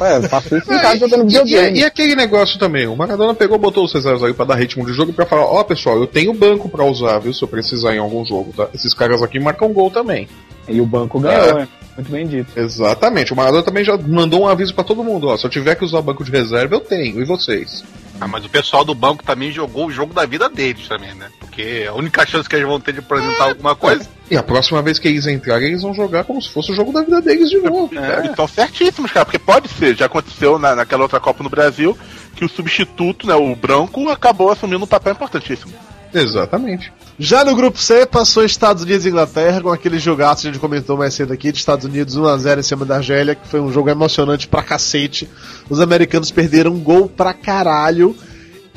[0.00, 1.78] Ué, eu faço isso em casa jogando E, e, videogame.
[1.80, 4.92] e aquele negócio também, o Maradona pegou, botou os reservas aí pra dar ritmo de
[4.92, 7.94] jogo e pra falar, ó pessoal, eu tenho banco pra usar, viu, se eu precisar
[7.94, 8.68] em algum jogo, tá?
[8.72, 10.28] Esses caras aqui marcam gol também.
[10.68, 11.68] E o banco ganhou, né?
[11.96, 12.58] Muito bem dito.
[12.58, 15.74] Exatamente, o Maradona também já mandou um aviso pra todo mundo, ó, se eu tiver
[15.74, 17.84] que usar banco de reserva, eu tenho, e vocês?
[18.22, 21.28] Ah, mas o pessoal do banco também jogou o jogo da vida deles também, né?
[21.40, 24.08] Porque a única chance que eles vão ter de apresentar alguma coisa.
[24.30, 26.92] E a próxima vez que eles entrarem, eles vão jogar como se fosse o jogo
[26.92, 27.90] da vida deles de novo.
[27.98, 31.50] É, eles estão certíssimos, cara, porque pode ser, já aconteceu na, naquela outra Copa no
[31.50, 31.98] Brasil,
[32.36, 35.72] que o substituto, né, o branco, acabou assumindo um papel importantíssimo.
[36.14, 36.92] Exatamente.
[37.18, 40.60] Já no grupo C, passou Estados Unidos e Inglaterra, com aquele jogaço que a gente
[40.60, 43.72] comentou mais cedo aqui, de Estados Unidos 1x0 em cima da Argélia, que foi um
[43.72, 45.28] jogo emocionante pra cacete.
[45.70, 48.16] Os americanos perderam um gol pra caralho.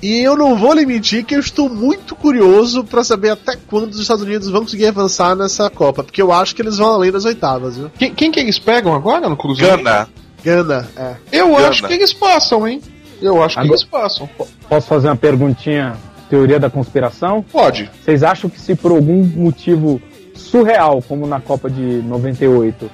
[0.03, 3.91] E eu não vou lhe mentir que eu estou muito curioso pra saber até quando
[3.91, 7.11] os Estados Unidos vão conseguir avançar nessa Copa, porque eu acho que eles vão além
[7.11, 7.89] das oitavas, viu?
[7.97, 9.77] Quem, quem que eles pegam agora no Cruzeiro?
[9.77, 10.07] Gana.
[10.43, 11.15] Gana, é.
[11.31, 11.69] Eu Gana.
[11.69, 12.81] acho que eles passam, hein?
[13.21, 14.29] Eu acho que Agora- eles passam.
[14.69, 15.95] Posso fazer uma perguntinha?
[16.29, 17.43] Teoria da conspiração?
[17.51, 17.89] Pode.
[18.03, 20.01] Vocês acham que se por algum motivo
[20.33, 22.89] surreal, como na Copa de 98,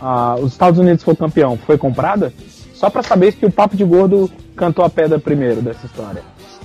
[0.00, 2.32] ah, os Estados Unidos for campeão, foi comprada?
[2.74, 6.22] Só pra saber se o Papo de Gordo cantou a pedra primeiro dessa história.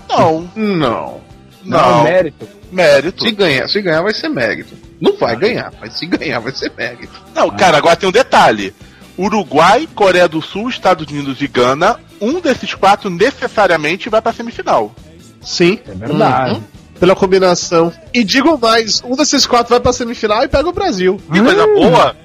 [0.10, 1.22] Não, Não.
[1.63, 2.04] não.
[2.04, 2.48] mérito.
[2.72, 3.24] Mérito.
[3.24, 4.74] Se ganhar, se ganhar vai ser mérito.
[5.00, 7.13] Não vai ganhar, mas se ganhar vai ser mérito.
[7.34, 8.74] Não, cara, agora tem um detalhe.
[9.17, 14.93] Uruguai, Coreia do Sul, Estados Unidos e Gana, um desses quatro necessariamente vai pra semifinal.
[15.41, 16.62] Sim, É verdade.
[16.99, 17.91] pela combinação.
[18.13, 21.19] E digo mais, um desses quatro vai pra semifinal e pega o Brasil.
[21.32, 22.15] Que coisa boa!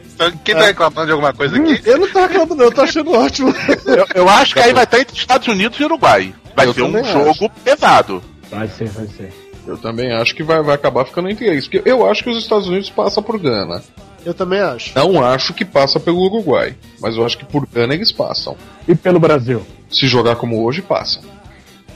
[0.45, 1.81] Quem tá reclamando de alguma coisa aqui?
[1.85, 3.53] Eu não tô reclamando, não, eu tô achando ótimo.
[3.85, 6.33] Eu, eu acho que aí vai estar entre Estados Unidos e Uruguai.
[6.55, 8.23] Vai Eu ser um jogo pesado.
[8.49, 9.33] Vai ser, vai ser.
[9.67, 11.67] Eu também acho que vai, vai acabar ficando entre eles.
[11.67, 13.83] Porque eu acho que os Estados Unidos passam por Gana.
[14.25, 14.93] Eu também acho.
[14.95, 16.77] Não acho que passa pelo Uruguai.
[17.01, 18.57] Mas eu acho que por Gana eles passam.
[18.87, 19.67] E pelo Brasil?
[19.91, 21.23] Se jogar como hoje, passam.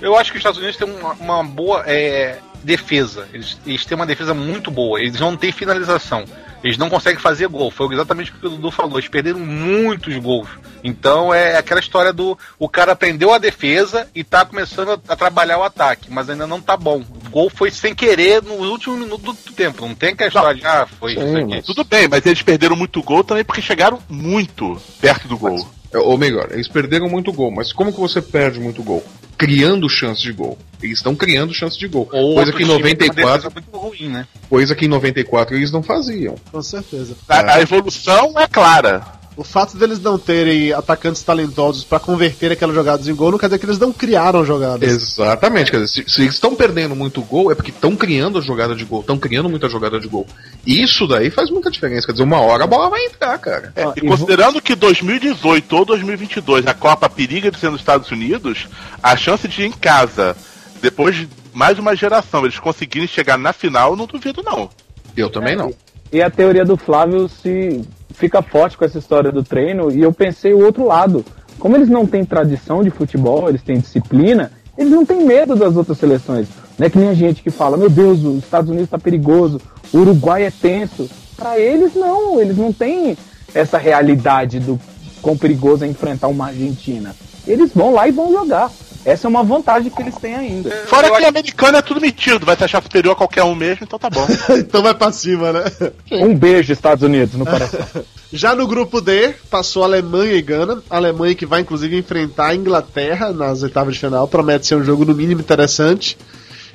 [0.00, 3.28] Eu acho que os Estados Unidos têm uma, uma boa é, defesa.
[3.32, 5.00] Eles, eles têm uma defesa muito boa.
[5.00, 6.24] Eles não têm finalização.
[6.62, 7.70] Eles não conseguem fazer gol.
[7.70, 8.98] Foi exatamente o que o Dudu falou.
[8.98, 10.48] Eles perderam muitos gols.
[10.82, 12.36] Então é aquela história do.
[12.58, 16.46] O cara aprendeu a defesa e tá começando a, a trabalhar o ataque, mas ainda
[16.46, 16.98] não tá bom.
[17.00, 19.86] O gol foi sem querer no último minuto do, tempo.
[19.86, 21.46] Não tem aquela história de, ah, foi Sim, isso aqui.
[21.48, 25.58] mas- Tudo bem, mas eles perderam muito gol também porque chegaram muito perto do gol.
[25.58, 27.50] É, Ou melhor, eles perderam muito gol.
[27.50, 29.02] Mas como que você perde muito gol?
[29.36, 30.58] Criando chance de gol.
[30.82, 32.08] Eles estão criando chance de gol.
[32.12, 34.26] Ou coisa que em time com uma 94, defesa muito ruim, né?
[34.48, 36.34] coisa que em 94 eles não faziam.
[36.50, 37.16] Com certeza.
[37.28, 39.18] A, a evolução é clara.
[39.38, 43.46] O fato deles não terem atacantes talentosos pra converter aquelas jogadas em gol não quer
[43.46, 44.90] dizer que eles não criaram jogadas.
[44.90, 48.40] Exatamente, quer dizer, se, se eles estão perdendo muito gol, é porque estão criando a
[48.40, 50.26] jogada de gol, estão criando muita jogada de gol.
[50.66, 53.72] Isso daí faz muita diferença, quer dizer, uma hora a bola vai entrar, cara.
[53.76, 57.80] É, Ó, e e considerando que 2018 ou 2022 a Copa periga de ser nos
[57.80, 58.66] Estados Unidos,
[59.00, 60.36] a chance de ir em casa,
[60.82, 64.68] depois de mais uma geração, eles conseguirem chegar na final, eu não duvido não.
[65.16, 65.72] Eu também não.
[66.12, 70.12] E a teoria do Flávio se fica forte com essa história do treino, e eu
[70.12, 71.24] pensei o outro lado.
[71.58, 75.76] Como eles não têm tradição de futebol, eles têm disciplina, eles não têm medo das
[75.76, 76.46] outras seleções.
[76.78, 79.60] Não é que nem a gente que fala, meu Deus, os Estados Unidos tá perigoso,
[79.92, 81.08] o Uruguai é tenso.
[81.36, 83.16] Para eles não, eles não têm
[83.54, 84.78] essa realidade do
[85.20, 87.14] quão perigoso é enfrentar uma Argentina.
[87.46, 88.70] Eles vão lá e vão jogar.
[89.04, 90.70] Essa é uma vantagem que eles têm ainda.
[90.86, 93.98] Fora que americano é tudo metido, vai se achar superior a qualquer um mesmo, então
[93.98, 94.26] tá bom.
[94.58, 95.64] então vai pra cima, né?
[96.10, 97.80] Um beijo, Estados Unidos, no coração.
[98.30, 100.82] Já no grupo D, passou Alemanha e Gana.
[100.90, 104.28] A Alemanha que vai inclusive enfrentar a Inglaterra nas oitavas de final.
[104.28, 106.18] Promete ser um jogo no mínimo interessante.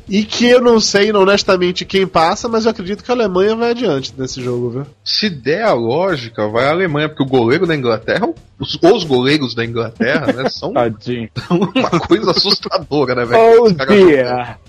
[0.08, 3.72] E que eu não sei honestamente quem passa, mas eu acredito que a Alemanha vai
[3.72, 4.86] adiante nesse jogo, viu?
[5.04, 8.28] Se der a lógica, vai a Alemanha, porque o goleiro da Inglaterra,
[8.60, 10.72] os, os goleiros da Inglaterra, né, são
[11.50, 13.64] uma coisa assustadora, né, velho?
[13.64, 14.60] Oh, dear.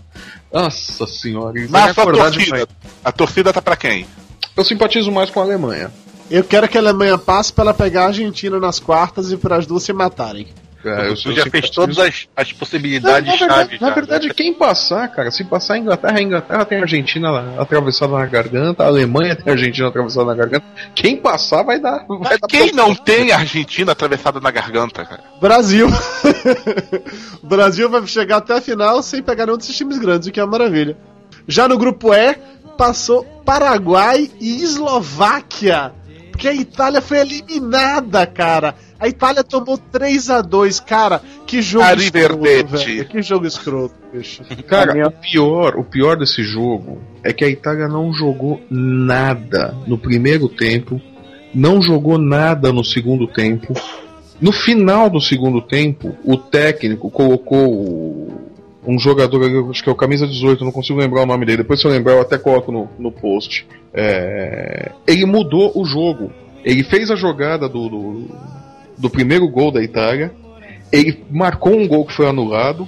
[0.52, 2.68] Nossa senhora, Mas a torcida,
[3.04, 4.06] a torcida tá pra quem?
[4.56, 5.90] Eu simpatizo mais com a Alemanha.
[6.30, 9.56] Eu quero que a Alemanha passe pra ela pegar a Argentina nas quartas e para
[9.56, 10.46] as duas se matarem.
[10.88, 13.80] É, eu, Tu eu já fez todas as, as Não, possibilidades na verdade, chaves.
[13.80, 13.94] na já.
[13.94, 18.12] verdade, quem passar, cara, se passar a Inglaterra, a Inglaterra tem a Argentina lá, atravessada
[18.12, 20.64] na garganta, a Alemanha tem a Argentina atravessada na garganta.
[20.94, 22.04] Quem passar vai dar.
[22.06, 22.88] Vai Mas dar quem problema.
[22.88, 25.22] não tem a Argentina atravessada na garganta, cara?
[25.40, 25.88] Brasil.
[27.42, 30.40] o Brasil vai chegar até a final sem pegar nenhum desses times grandes, o que
[30.40, 30.96] é uma maravilha.
[31.46, 32.36] Já no grupo E,
[32.76, 35.92] passou Paraguai e Eslováquia.
[36.34, 38.74] Porque a Itália foi eliminada, cara.
[38.98, 41.22] A Itália tomou 3 a 2 cara.
[41.46, 42.66] Que jogo Arrivederci.
[42.96, 43.04] velho.
[43.08, 44.42] Que jogo escroto, bicho.
[44.66, 49.96] Cara, o pior, o pior desse jogo é que a Itália não jogou nada no
[49.96, 51.00] primeiro tempo,
[51.54, 53.72] não jogou nada no segundo tempo.
[54.40, 58.43] No final do segundo tempo, o técnico colocou o-
[58.86, 61.58] um jogador, acho que é o camisa 18, não consigo lembrar o nome dele.
[61.58, 63.66] Depois se eu lembrar, eu até coloco no, no post.
[63.92, 66.30] É, ele mudou o jogo.
[66.64, 68.24] Ele fez a jogada do, do,
[68.98, 70.32] do primeiro gol da Itália.
[70.92, 72.86] Ele marcou um gol que foi anulado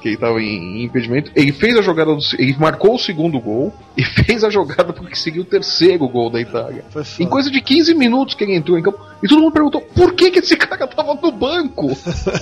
[0.00, 1.30] que ele estava em, em impedimento.
[1.34, 5.14] Ele fez a jogada, do, ele marcou o segundo gol e fez a jogada porque
[5.14, 6.84] seguiu o terceiro gol da Itália.
[7.18, 8.98] Em coisa de 15 minutos que ele entrou em campo.
[9.22, 11.94] E todo mundo perguntou por que, que esse cara tava no banco.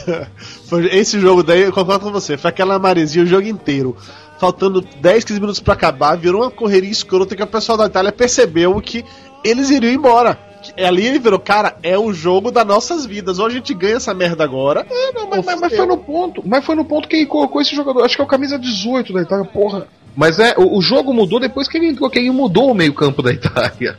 [0.68, 3.96] Foi esse jogo daí, eu concordo com você, foi aquela maresia o jogo inteiro.
[4.38, 8.12] Faltando 10, 15 minutos pra acabar, virou uma correria escrota que o pessoal da Itália
[8.12, 9.04] percebeu que
[9.42, 10.47] eles iriam embora.
[10.78, 13.38] Que Ali ele virou, cara, é o jogo das nossas vidas.
[13.38, 14.86] Ou a gente ganha essa merda agora.
[14.88, 16.42] É, não, mas, mas- mas foi no ponto.
[16.46, 18.04] Mas foi no ponto que ele colocou esse jogador.
[18.04, 19.86] Acho que é o camisa 18 da Itália, porra.
[20.16, 23.22] Mas é, o, o jogo mudou depois que ele entrou, que ele mudou o meio-campo
[23.22, 23.98] da Itália.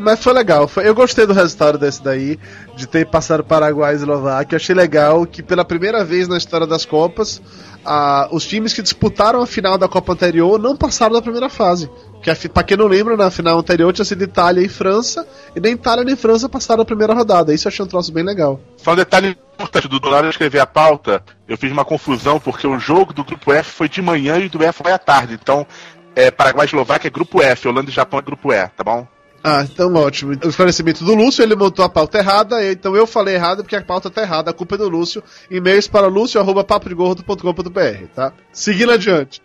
[0.00, 0.68] Mas foi legal.
[0.68, 2.38] Foi- eu gostei do resultado desse daí,
[2.76, 4.56] de ter passado Paraguai e Eslováquia.
[4.56, 7.42] Achei legal que pela primeira vez na história das Copas,
[7.84, 11.90] ah, os times que disputaram a final da Copa anterior não passaram da primeira fase.
[12.22, 15.26] Que, a fi- pra quem não lembra, na final anterior tinha sido Itália e França,
[15.56, 17.52] e nem Itália nem França passaram a primeira rodada.
[17.52, 18.60] Isso eu achei um troço bem legal.
[18.76, 22.66] Só um detalhe importante, do hora de escrever a pauta, eu fiz uma confusão, porque
[22.66, 25.36] o jogo do grupo F foi de manhã e do F foi à tarde.
[25.40, 25.66] Então,
[26.14, 29.06] é, Paraguai e Eslováquia é grupo F, Holanda e Japão é grupo E, tá bom?
[29.42, 30.32] Ah, então ótimo.
[30.44, 33.82] O esclarecimento do Lúcio, ele montou a pauta errada, então eu falei errado porque a
[33.82, 35.22] pauta tá errada, a culpa é do Lúcio.
[35.50, 38.32] E-mails para lúcio.papodegordo.com.br, tá?
[38.52, 39.40] Seguindo adiante.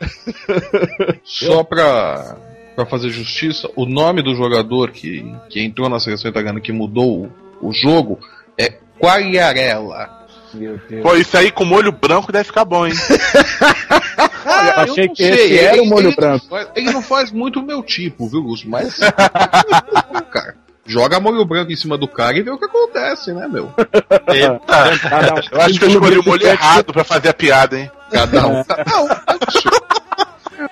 [1.23, 2.38] Só pra,
[2.75, 7.31] pra fazer justiça, o nome do jogador que, que entrou na seleção italiana que mudou
[7.62, 8.19] o, jogo
[8.58, 10.24] é Quagliarella.
[10.55, 11.01] Meu Deus.
[11.03, 12.93] Pô, isso aí com molho branco deve ficar bom, hein?
[14.45, 16.45] Olha, eu achei não que esse era o molho ele branco.
[16.45, 18.69] Não faz, ele não faz muito o meu tipo, viu, Lúcio?
[18.69, 18.97] Mas.
[20.31, 23.71] cara, joga molho branco em cima do cara e vê o que acontece, né, meu?
[24.27, 24.99] Eita!
[25.09, 27.91] Cada um- Eu acho que eu escolhi o molho errado pra fazer a piada, hein?
[28.11, 28.53] Cada um.
[28.53, 29.07] Não,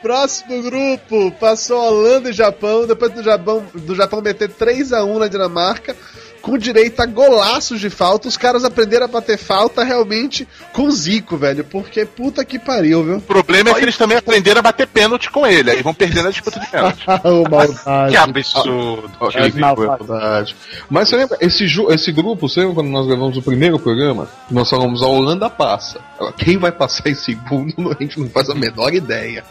[0.01, 5.19] Próximo grupo, passou Holanda e Japão, depois do Japão, do Japão meter 3 a 1
[5.19, 5.95] na Dinamarca,
[6.43, 8.27] com direito a golaços de falta.
[8.27, 13.15] Os caras aprenderam a bater falta realmente com Zico, velho, porque puta que pariu, viu?
[13.17, 16.21] O problema é que eles também aprenderam a bater pênalti com ele, aí vão perder
[16.21, 17.05] na disputa de pênalti.
[18.09, 19.09] Que absurdo.
[19.55, 19.99] Não, foi faz.
[20.05, 20.55] verdade.
[20.89, 24.27] Mas você lembra, esse, ju- esse grupo, você lembra quando nós gravamos o primeiro programa?
[24.51, 25.99] Nós falamos a Holanda passa.
[26.37, 29.45] Quem vai passar em segundo, a gente não faz a menor ideia.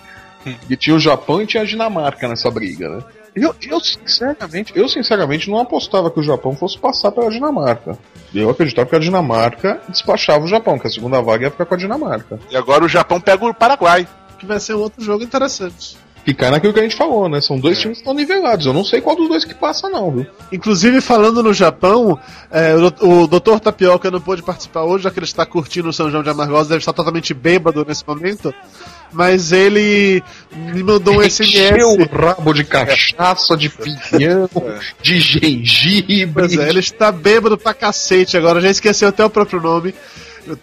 [0.69, 3.03] E tinha o Japão e tinha a Dinamarca nessa briga, né?
[3.35, 7.99] Eu, eu, sinceramente, eu sinceramente não apostava que o Japão fosse passar pela Dinamarca.
[8.35, 11.75] Eu acreditava que a Dinamarca despachava o Japão, que a segunda vaga ia ficar com
[11.75, 12.39] a Dinamarca.
[12.51, 14.07] E agora o Japão pega o Paraguai.
[14.39, 15.97] Que vai ser outro jogo interessante.
[16.25, 17.41] Que cai naquilo que a gente falou, né?
[17.41, 18.65] São dois times que estão nivelados.
[18.65, 20.27] Eu não sei qual dos dois que passa, não, viu?
[20.53, 22.17] Inclusive, falando no Japão,
[22.49, 23.59] é, o, Dr.
[23.61, 26.69] Tapioca não pôde participar hoje, já que ele está curtindo o São João de Amargosa,
[26.69, 28.55] deve estar totalmente bêbado nesse momento.
[29.13, 32.11] Mas ele me mandou um Encheu o SMS.
[32.13, 34.49] rabo de cachaça, de pinhão,
[35.03, 36.27] de gengibre.
[36.33, 39.93] Pois é, ele está bêbado pra cacete agora, já esqueceu até o próprio nome.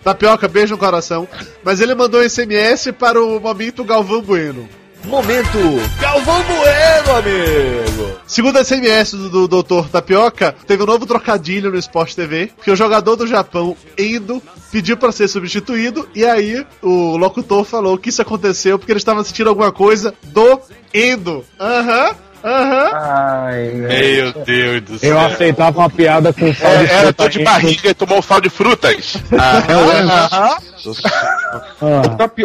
[0.04, 1.28] Tapioca, beijo no coração.
[1.63, 4.67] Mas ele mandou um SMS para o momento Galvão Bueno.
[5.05, 5.57] Momento
[5.99, 8.19] Galvão Bueno, amigo.
[8.27, 9.89] Segundo a SMS do, do Dr.
[9.89, 14.97] Tapioca, teve um novo trocadilho no Sport TV, que o jogador do Japão, Endo, pediu
[14.97, 19.47] para ser substituído, e aí o locutor falou que isso aconteceu porque ele estava assistindo
[19.47, 20.59] alguma coisa do
[20.93, 21.43] Endo.
[21.59, 22.15] Aham.
[22.43, 22.91] Aham.
[22.93, 25.10] Ai, Meu Deus do céu.
[25.12, 28.39] Eu aceitava uma piada com sal de É, era dor de barriga e tomou sal
[28.39, 29.15] de frutas.
[29.32, 30.30] Aham.
[30.32, 30.58] Ah,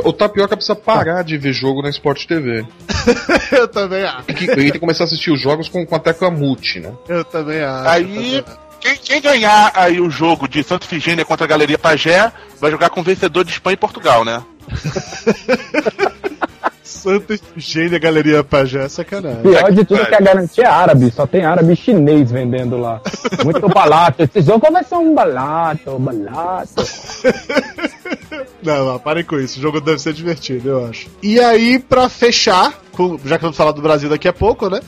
[0.02, 2.66] O, o Tapioca precisa parar de ver jogo na Sport TV.
[3.52, 4.22] Eu também acho.
[4.24, 6.80] Tem que, ele tem que começar a assistir os jogos com, com a tecla mute,
[6.80, 6.90] né?
[7.08, 7.88] Eu também acho.
[7.88, 8.44] Aí,
[8.80, 12.90] quem, quem ganhar aí o jogo de Santa Efigênia contra a Galeria Pagé, vai jogar
[12.90, 14.42] com o vencedor de Espanha e Portugal, né?
[16.94, 19.42] Santa Gênia Galeria Pajé, sacanagem.
[19.42, 23.00] pior de tudo é que a garantia é árabe, só tem árabe chinês vendendo lá.
[23.44, 23.64] Muito.
[24.18, 26.84] Esse jogo vai ser um barato, barato.
[28.62, 29.58] Não, não, parem com isso.
[29.58, 31.08] O jogo deve ser divertido, eu acho.
[31.22, 32.72] E aí, pra fechar,
[33.24, 34.80] já que vamos falar do Brasil daqui a pouco, né?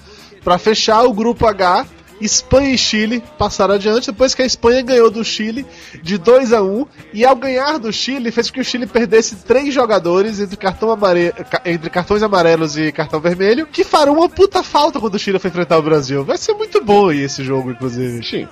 [0.42, 1.85] Pra fechar o grupo H,
[2.20, 5.66] Espanha e Chile passaram adiante depois que a Espanha ganhou do Chile
[6.02, 9.37] de 2 a 1 e ao ganhar do Chile fez com que o Chile perdesse
[9.37, 11.33] três jogadores entre, cartão amare...
[11.64, 15.48] entre cartões amarelos e cartão vermelho, que farão uma puta falta quando o Chile for
[15.48, 16.24] enfrentar o Brasil.
[16.24, 18.24] Vai ser muito bom esse jogo, inclusive.
[18.24, 18.48] Sim.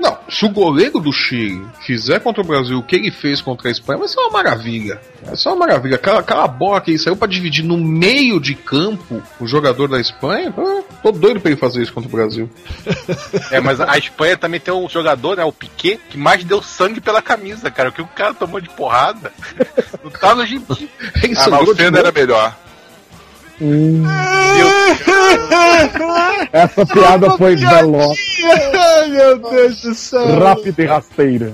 [0.00, 3.68] Não, se o goleiro do Chile fizer contra o Brasil o que ele fez contra
[3.68, 5.00] a Espanha, vai ser uma maravilha.
[5.24, 5.96] Vai ser uma maravilha.
[5.96, 10.00] Aquela, aquela bola que ele saiu pra dividir no meio de campo o jogador da
[10.00, 10.52] Espanha,
[11.02, 12.48] tô doido pra ele fazer isso contra o Brasil.
[13.50, 17.00] É, mas a Espanha também tem um jogador, né, o Piquet, que mais deu sangue
[17.00, 17.88] pela camisa, cara.
[17.88, 19.32] O que o cara tomou de porrada
[20.02, 20.90] não tá no gibi.
[21.36, 22.54] Ah, mas o de Fenda era melhor.
[26.52, 28.18] Essa piada foi veloz,
[28.74, 30.38] Ai, meu Deus do céu.
[30.38, 31.52] rápida e rasteira.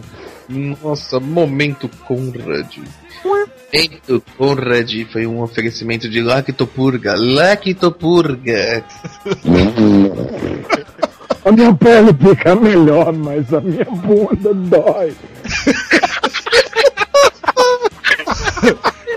[0.48, 2.78] Nossa, momento Conrad.
[3.22, 7.14] Momento Conrad foi um oferecimento de Lactopurga.
[7.16, 8.84] Lactopurga.
[11.48, 15.14] A minha pele fica melhor, mas a minha bunda dói.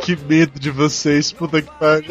[0.01, 2.07] Que medo de vocês, puta que pariu.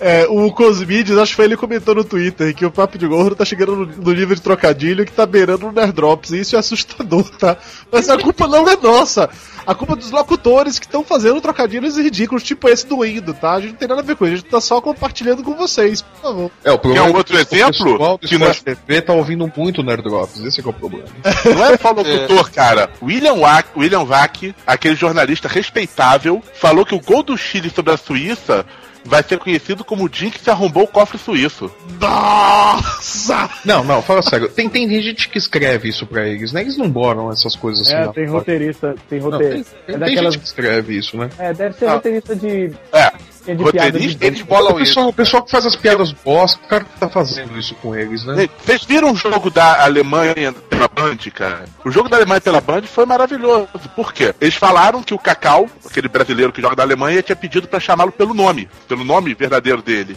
[0.00, 3.06] É, o Cosmides, acho que foi ele que comentou no Twitter que o Papo de
[3.06, 6.56] Gordo tá chegando no, no nível de trocadilho que tá beirando o Nerdrops, e isso
[6.56, 7.56] é assustador, tá?
[7.90, 9.28] Mas a culpa não é nossa.
[9.66, 13.52] A culpa é dos locutores que estão fazendo trocadilhos ridículos, tipo esse do Indo, tá?
[13.52, 15.54] A gente não tem nada a ver com isso, a gente tá só compartilhando com
[15.54, 16.50] vocês, por favor.
[16.64, 18.18] É, o problema Quer um outro é exemplo?
[18.18, 20.40] Que Sport TV tá ouvindo muito Nerd Drops.
[20.40, 21.08] Esse é que é o problema.
[21.44, 22.88] Não é só locutor, cara.
[23.02, 27.96] William Wack, William Vac, aquele jornalista respeitável, falou que o gol do Chile sobre a
[27.96, 28.64] Suíça
[29.08, 31.70] vai ser conhecido como o em que se arrombou o cofre suíço.
[32.00, 33.48] Nossa!
[33.64, 34.48] Não, não, fala sério.
[34.48, 36.60] Tem, tem gente que escreve isso pra eles, né?
[36.62, 37.96] Eles não bolam essas coisas assim.
[37.96, 39.54] É, tem roteirista, tem Não, roteiro.
[39.54, 40.34] tem, tem- é tem daquelas.
[40.34, 41.28] gente que escreve isso, né?
[41.38, 41.94] É, deve ser Ah.
[41.94, 42.72] roteirista de.
[42.92, 43.12] É.
[43.56, 44.78] roteirista, eles O bolam isso.
[44.94, 47.94] pessoal, o pessoal que faz as piadas bosta, o cara que tá fazendo isso com
[47.94, 48.48] eles, né?
[48.64, 51.64] Vocês viram o jogo da Alemanha pela Band, cara?
[51.84, 53.68] O jogo da Alemanha pela Band foi maravilhoso.
[53.94, 54.34] Por quê?
[54.40, 58.12] Eles falaram que o Cacau, aquele brasileiro que joga da Alemanha, tinha pedido pra chamá-lo
[58.12, 60.16] pelo nome, pelo nome verdadeiro dele.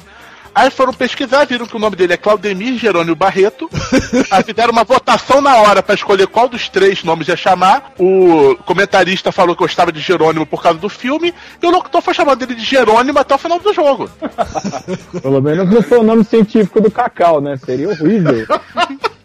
[0.54, 3.70] Aí foram pesquisar, viram que o nome dele é Claudemir Jerônimo Barreto.
[4.30, 7.94] Aí fizeram uma votação na hora pra escolher qual dos três nomes ia chamar.
[7.98, 11.34] O comentarista falou que gostava de Jerônimo por causa do filme.
[11.62, 14.10] E o locutor foi chamando ele de Jerônimo até o final do jogo.
[15.22, 17.56] Pelo menos não foi o nome científico do Cacau, né?
[17.58, 18.46] Seria horrível.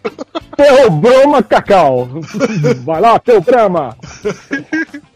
[0.56, 2.08] Teu Brahma Cacau!
[2.82, 3.44] Vai lá, teu!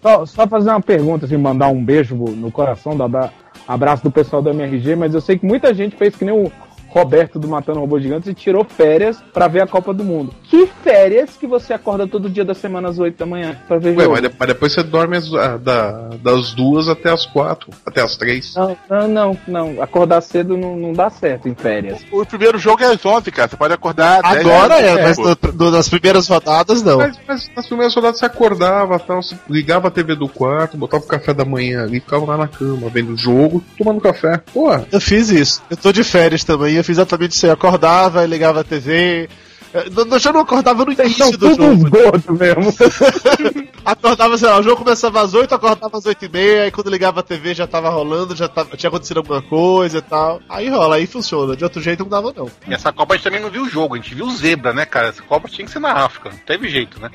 [0.03, 3.33] Só, só fazer uma pergunta, assim, mandar um beijo no coração, dar, dar
[3.71, 6.51] abraço do pessoal do MRG, mas eu sei que muita gente fez que nem o
[6.91, 10.35] Roberto do Matando Robô Gigantes e tirou férias pra ver a Copa do Mundo.
[10.45, 13.97] Que férias que você acorda todo dia da semana às 8 da manhã pra ver
[13.97, 14.13] Ué, jogo?
[14.13, 18.03] mas, de- mas depois você dorme as- ah, da- das duas até as quatro, até
[18.03, 18.55] as três.
[18.55, 19.83] Não, não, não, não.
[19.83, 22.01] Acordar cedo não, não dá certo em férias.
[22.13, 23.49] O primeiro jogo é às 11, cara.
[23.49, 24.23] Você pode acordar.
[24.23, 26.99] 10 Agora é, mas no- no- nas primeiras rodadas não.
[26.99, 31.05] Mas, mas nas primeiras rodadas você acordava, tal, você ligava a TV do quarto, botava
[31.05, 34.41] o café da manhã ali, ficava lá na cama, vendo o jogo, tomando café.
[34.53, 35.63] Pô, Eu fiz isso.
[35.71, 36.80] Eu tô de férias também.
[36.81, 37.47] Eu fiz exatamente isso.
[37.47, 37.51] aí.
[37.51, 39.29] Eu acordava, ligava a TV.
[39.73, 41.89] Eu não- eu já não acordava no Vocês início do jogo.
[41.91, 42.75] gordos mesmo.
[43.85, 46.91] Acordava, sei lá, o jogo começava às 8, acordava às 8 e meia, aí quando
[46.91, 50.41] ligava a TV já tava rolando, já tava, tinha acontecido alguma coisa e tal.
[50.49, 51.57] Aí rola, aí funciona.
[51.57, 52.51] De outro jeito não dava, não.
[52.69, 54.85] E essa Copa a gente também não viu o jogo, a gente viu zebra, né,
[54.85, 55.09] cara?
[55.09, 57.11] Essa Copa tinha que ser na África, não teve jeito, né?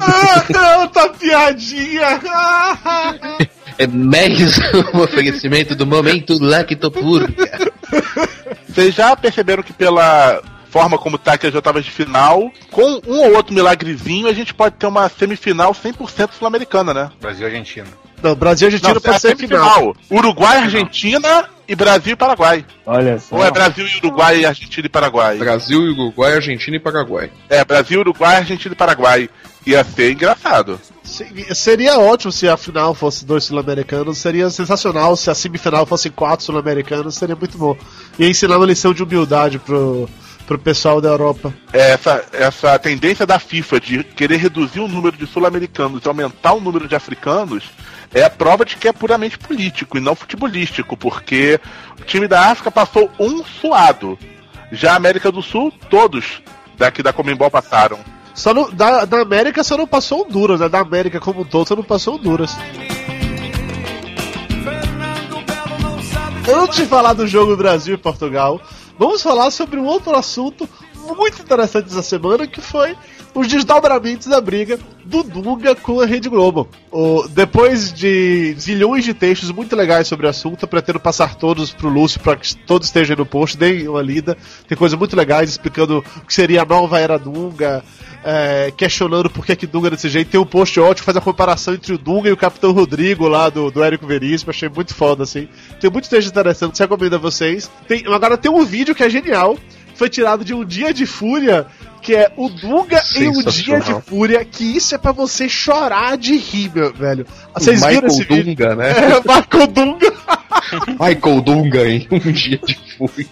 [0.00, 2.20] ah, não, tá piadinha!
[3.78, 4.58] é mais
[4.94, 7.34] um oferecimento do momento Lactopurga.
[8.68, 13.20] Vocês já perceberam que pela forma como tá que as oitavas de final, com um
[13.20, 17.10] ou outro milagrezinho, a gente pode ter uma semifinal 100% sul-americana, né?
[17.20, 17.86] Brasil e Argentina.
[18.20, 19.96] não, Brasil e Argentina Não, pode a ser final.
[20.10, 22.64] Uruguai, Argentina e Brasil e Paraguai.
[22.84, 23.36] Olha só.
[23.36, 25.36] Ou é Brasil e Uruguai e Argentina e Paraguai?
[25.38, 27.30] Brasil, Uruguai, Argentina e Paraguai.
[27.48, 29.30] É, Brasil, Uruguai, Argentina e Paraguai.
[29.66, 30.80] Ia ser engraçado.
[31.02, 36.10] Se- Seria ótimo se a final fosse dois sul-americanos, seria sensacional se a semifinal fosse
[36.10, 37.76] quatro sul-americanos, seria muito bom.
[38.18, 40.08] E ensinar uma lição de humildade pro,
[40.46, 41.52] pro pessoal da Europa.
[41.72, 46.52] É, Essa, essa tendência da FIFA de querer reduzir o número de sul-americanos e aumentar
[46.52, 47.64] o número de africanos
[48.12, 51.58] é a prova de que é puramente político e não futebolístico, porque
[52.00, 54.18] o time da África passou um suado.
[54.70, 56.42] Já a América do Sul, todos
[56.76, 57.98] daqui da Comembol passaram.
[58.34, 60.68] Só no, da, da América só não passou Honduras, né?
[60.68, 62.56] Da América como um todo só não passou Honduras.
[66.46, 68.60] Antes de falar do jogo Brasil e Portugal,
[68.98, 70.68] vamos falar sobre um outro assunto
[71.16, 72.96] muito interessante dessa semana, que foi
[73.34, 76.68] os desdobramentos da briga do Dunga com a Rede Globo.
[76.90, 81.88] O- depois de zilhões de textos muito legais sobre o assunto, pretendo passar todos pro
[81.88, 84.36] Lúcio para que todos estejam no post, deem uma lida.
[84.68, 87.84] Tem coisas muito legais explicando o que seria a nova era Dunga,
[88.24, 90.30] é, questionando por que, que Dunga é desse jeito.
[90.30, 93.50] Tem um post ótimo faz a comparação entre o Dunga e o Capitão Rodrigo lá
[93.50, 94.50] do, do Érico Veríssimo.
[94.50, 95.48] Achei muito foda, assim.
[95.80, 97.70] Tem muitos textos interessantes, recomendo a vocês.
[97.86, 99.58] Tem, agora tem um vídeo que é genial.
[99.94, 101.66] Foi tirado de um dia de fúria,
[102.02, 106.18] que é o Dunga em um dia de fúria, que isso é pra você chorar
[106.18, 107.26] de rir, meu velho.
[107.54, 108.56] Vocês viram esse Michael vídeo?
[108.56, 108.92] Dunga, né?
[108.94, 110.12] É, Michael Dunga.
[111.00, 113.26] Michael Dunga em um dia de fúria.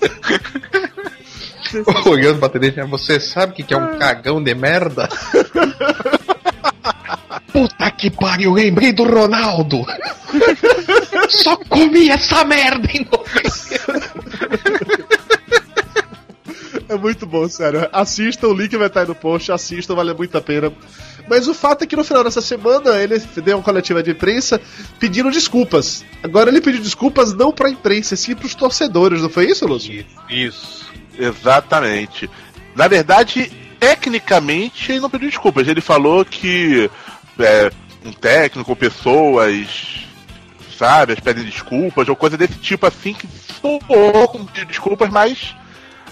[2.07, 5.09] Olhando pra TV, você sabe o que que é um cagão de merda?
[7.53, 9.85] Puta que pariu, lembrei do Ronaldo!
[11.29, 13.07] Só comi essa merda em
[16.93, 17.89] É muito bom, sério.
[17.91, 20.71] Assistam, o link vai estar aí no post, assistam, vale muito a pena.
[21.27, 24.61] Mas o fato é que no final dessa semana ele deu uma coletiva de imprensa
[25.01, 26.05] pedindo desculpas.
[26.23, 30.05] Agora ele pediu desculpas não pra imprensa, sim pros torcedores, não foi isso, Lúcio?
[30.29, 30.85] Isso.
[31.19, 32.29] Exatamente.
[32.77, 35.67] Na verdade, tecnicamente, ele não pediu desculpas.
[35.67, 36.91] Ele falou que
[37.39, 37.73] é,
[38.05, 40.05] um técnico, pessoas,
[40.77, 43.27] sabe, pedem desculpas, ou coisa desse tipo assim, que
[43.63, 45.55] soou com desculpas, mas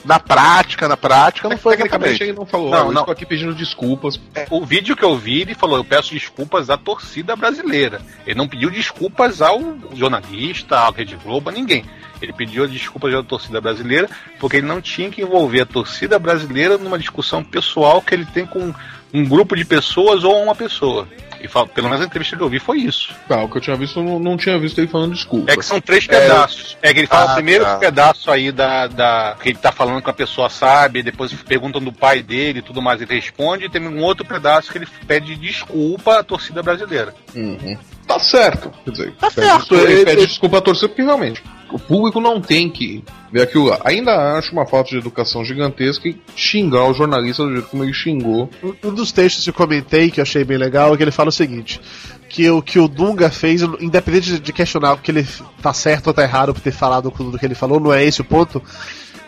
[0.05, 3.01] na prática, na prática, não foi Tecnicamente ele não falou, Não, não, eu não.
[3.03, 4.21] estou aqui pedindo desculpas.
[4.51, 8.01] O vídeo que eu vi, ele falou: Eu peço desculpas à torcida brasileira.
[8.27, 9.61] Ele não pediu desculpas ao
[9.95, 11.85] jornalista, ao Rede Globo, a ninguém.
[12.21, 14.09] Ele pediu desculpas à torcida brasileira,
[14.39, 18.45] porque ele não tinha que envolver a torcida brasileira numa discussão pessoal que ele tem
[18.47, 18.73] com
[19.13, 21.09] um grupo de pessoas ou uma pessoa.
[21.43, 23.15] E fala, pelo menos a entrevista que eu vi foi isso.
[23.27, 25.51] Tá, o que eu tinha visto, eu não, não tinha visto ele falando desculpa.
[25.51, 26.77] É que são três pedaços.
[26.83, 27.77] É, que ele fala Ah, primeiro tá.
[27.77, 29.37] o pedaço aí da, da.
[29.43, 32.83] que ele tá falando que a pessoa sabe, depois perguntam do pai dele e tudo
[32.83, 37.15] mais, ele responde, e tem um outro pedaço que ele pede desculpa à torcida brasileira.
[37.35, 37.79] Uhum.
[38.07, 38.71] Tá certo.
[38.85, 41.43] Quer dizer, Tá pede certo, desculpa- ele ele- pede desculpa à torcida porque realmente
[41.73, 43.03] o público não tem que
[43.33, 43.79] ver aquilo lá.
[43.85, 47.93] Ainda acho uma falta de educação gigantesca e xingar o jornalista do jeito como ele
[47.95, 48.51] xingou.
[48.85, 51.29] Um- dos textos que eu comentei, que eu achei bem legal, é que ele fala
[51.29, 51.81] o seguinte:
[52.29, 55.27] que o que o Dunga fez, independente de- questionar o que ele
[55.63, 58.21] tá certo ou tá errado por ter falado tudo que ele falou, não é esse
[58.21, 58.63] o ponto,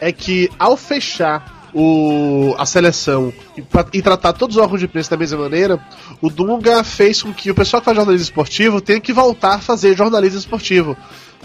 [0.01, 4.86] é que ao fechar o, a seleção e, pra- e tratar todos os órgãos de
[4.86, 5.80] imprensa da mesma maneira,
[6.20, 9.59] o Dunga fez com que o pessoal que faz jornalismo esportivo tenha que voltar a
[9.59, 10.97] fazer jornalismo esportivo.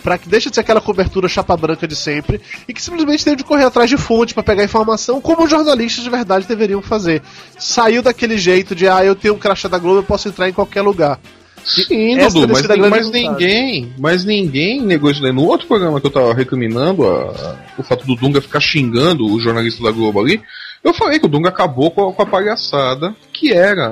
[0.03, 3.35] Pra que deixe de ser aquela cobertura chapa branca de sempre e que simplesmente tenha
[3.35, 7.21] de correr atrás de fonte pra pegar informação, como os jornalistas de verdade deveriam fazer.
[7.57, 10.53] Saiu daquele jeito de, ah, eu tenho um crachá da Globo, eu posso entrar em
[10.53, 11.19] qualquer lugar.
[11.65, 15.33] Sim, Dudu, mas, mas ninguém, mas ninguém negou isso daí.
[15.33, 19.37] No outro programa que eu tava recriminando a- o fato do Dunga ficar xingando o
[19.39, 20.41] jornalista da Globo ali,
[20.81, 23.85] eu falei que o Dunga acabou com a, com a palhaçada que era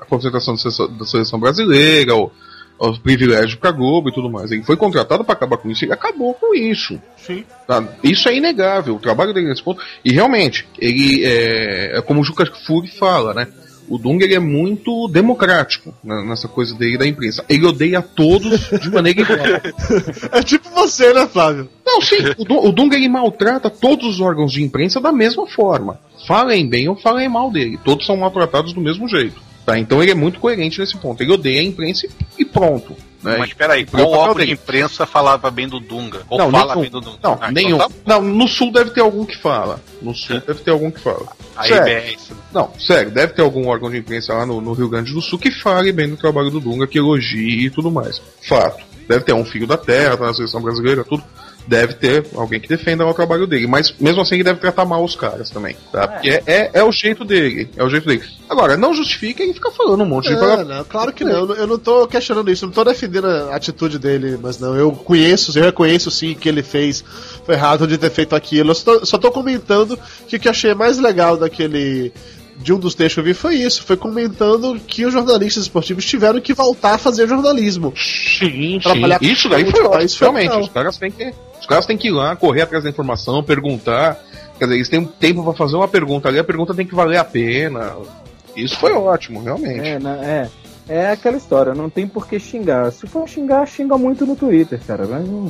[0.00, 2.32] a concentração da seleção, da seleção brasileira, o-
[2.78, 4.50] os privilégios pra Globo e tudo mais.
[4.50, 7.00] Ele foi contratado para acabar com isso e acabou com isso.
[7.16, 7.44] Sim.
[7.66, 7.82] Tá?
[8.02, 9.80] Isso é inegável, o trabalho dele nesse ponto.
[10.04, 13.48] E realmente, ele é, é como o Juca Furi fala, né?
[13.86, 17.44] O Dunga ele é muito democrático né, nessa coisa dele da imprensa.
[17.48, 19.38] Ele odeia todos de maneira igual.
[20.32, 21.68] É tipo você, né, Flávio?
[21.84, 25.46] Não, sim, o, Dun- o Dunga ele maltrata todos os órgãos de imprensa da mesma
[25.46, 26.00] forma.
[26.26, 27.78] Falem bem ou falem mal dele.
[27.84, 29.38] Todos são maltratados do mesmo jeito.
[29.66, 29.78] Tá?
[29.78, 31.22] Então ele é muito coerente nesse ponto.
[31.22, 32.96] Ele odeia a imprensa e pronto.
[33.22, 33.36] Né?
[33.38, 36.20] Mas peraí, qual órgão de imprensa falava bem do Dunga?
[36.28, 36.80] Ou Não, fala nenhum.
[36.82, 37.18] bem do Dunga?
[37.22, 37.78] Não, Ah, então nenhum.
[37.78, 37.94] tá bom.
[38.06, 39.80] Não, no sul deve ter algum que fala.
[40.02, 41.26] No sul deve ter algum que fala.
[41.56, 42.18] A Sério.
[42.52, 45.38] Não, sério, deve ter algum órgão de imprensa lá no, no Rio Grande do Sul
[45.38, 48.20] que fale bem do trabalho do Dunga, que elogie e tudo mais.
[48.46, 48.84] Fato.
[49.08, 51.22] Deve ter um filho da terra, tá na seleção brasileira, tudo.
[51.66, 53.66] Deve ter alguém que defenda o trabalho dele.
[53.66, 55.76] Mas mesmo assim ele deve tratar mal os caras também.
[55.90, 56.08] Tá?
[56.08, 57.68] Porque é, é, é o jeito dele.
[57.76, 58.22] É o jeito dele.
[58.48, 61.52] Agora, não justifica ele ficar falando um monte de Não, claro que não.
[61.54, 64.76] Eu não tô questionando isso, não tô defendendo a atitude dele, mas não.
[64.76, 67.04] Eu conheço, eu reconheço sim que ele fez.
[67.44, 68.70] Foi errado de ter feito aquilo.
[68.70, 69.98] Eu só tô, só tô comentando
[70.28, 72.12] que o que eu achei mais legal daquele.
[72.56, 76.04] De um dos textos que eu vi foi isso, foi comentando que os jornalistas esportivos
[76.04, 77.92] tiveram que voltar a fazer jornalismo.
[77.96, 80.60] Sim, Trabalhar com Isso daí foi ótimo, isso foi realmente.
[80.62, 81.32] Os caras têm que.
[81.60, 84.18] Os caras têm que ir lá, correr atrás da informação, perguntar.
[84.58, 86.94] Quer dizer, eles têm um tempo pra fazer uma pergunta ali, a pergunta tem que
[86.94, 87.96] valer a pena.
[88.54, 89.80] Isso foi ótimo, realmente.
[89.88, 90.48] É, na- é.
[90.88, 92.92] É aquela história, não tem por que xingar.
[92.92, 95.06] Se for xingar, xinga muito no Twitter, cara.
[95.10, 95.40] Mas não,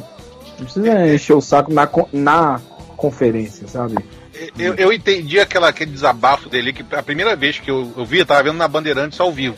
[0.59, 2.61] não precisa encher o saco na, na
[2.96, 3.96] conferência, sabe?
[4.59, 8.18] Eu, eu entendi aquela, aquele desabafo dele, que a primeira vez que eu, eu vi,
[8.18, 9.57] eu tava vendo na Bandeirantes ao vivo,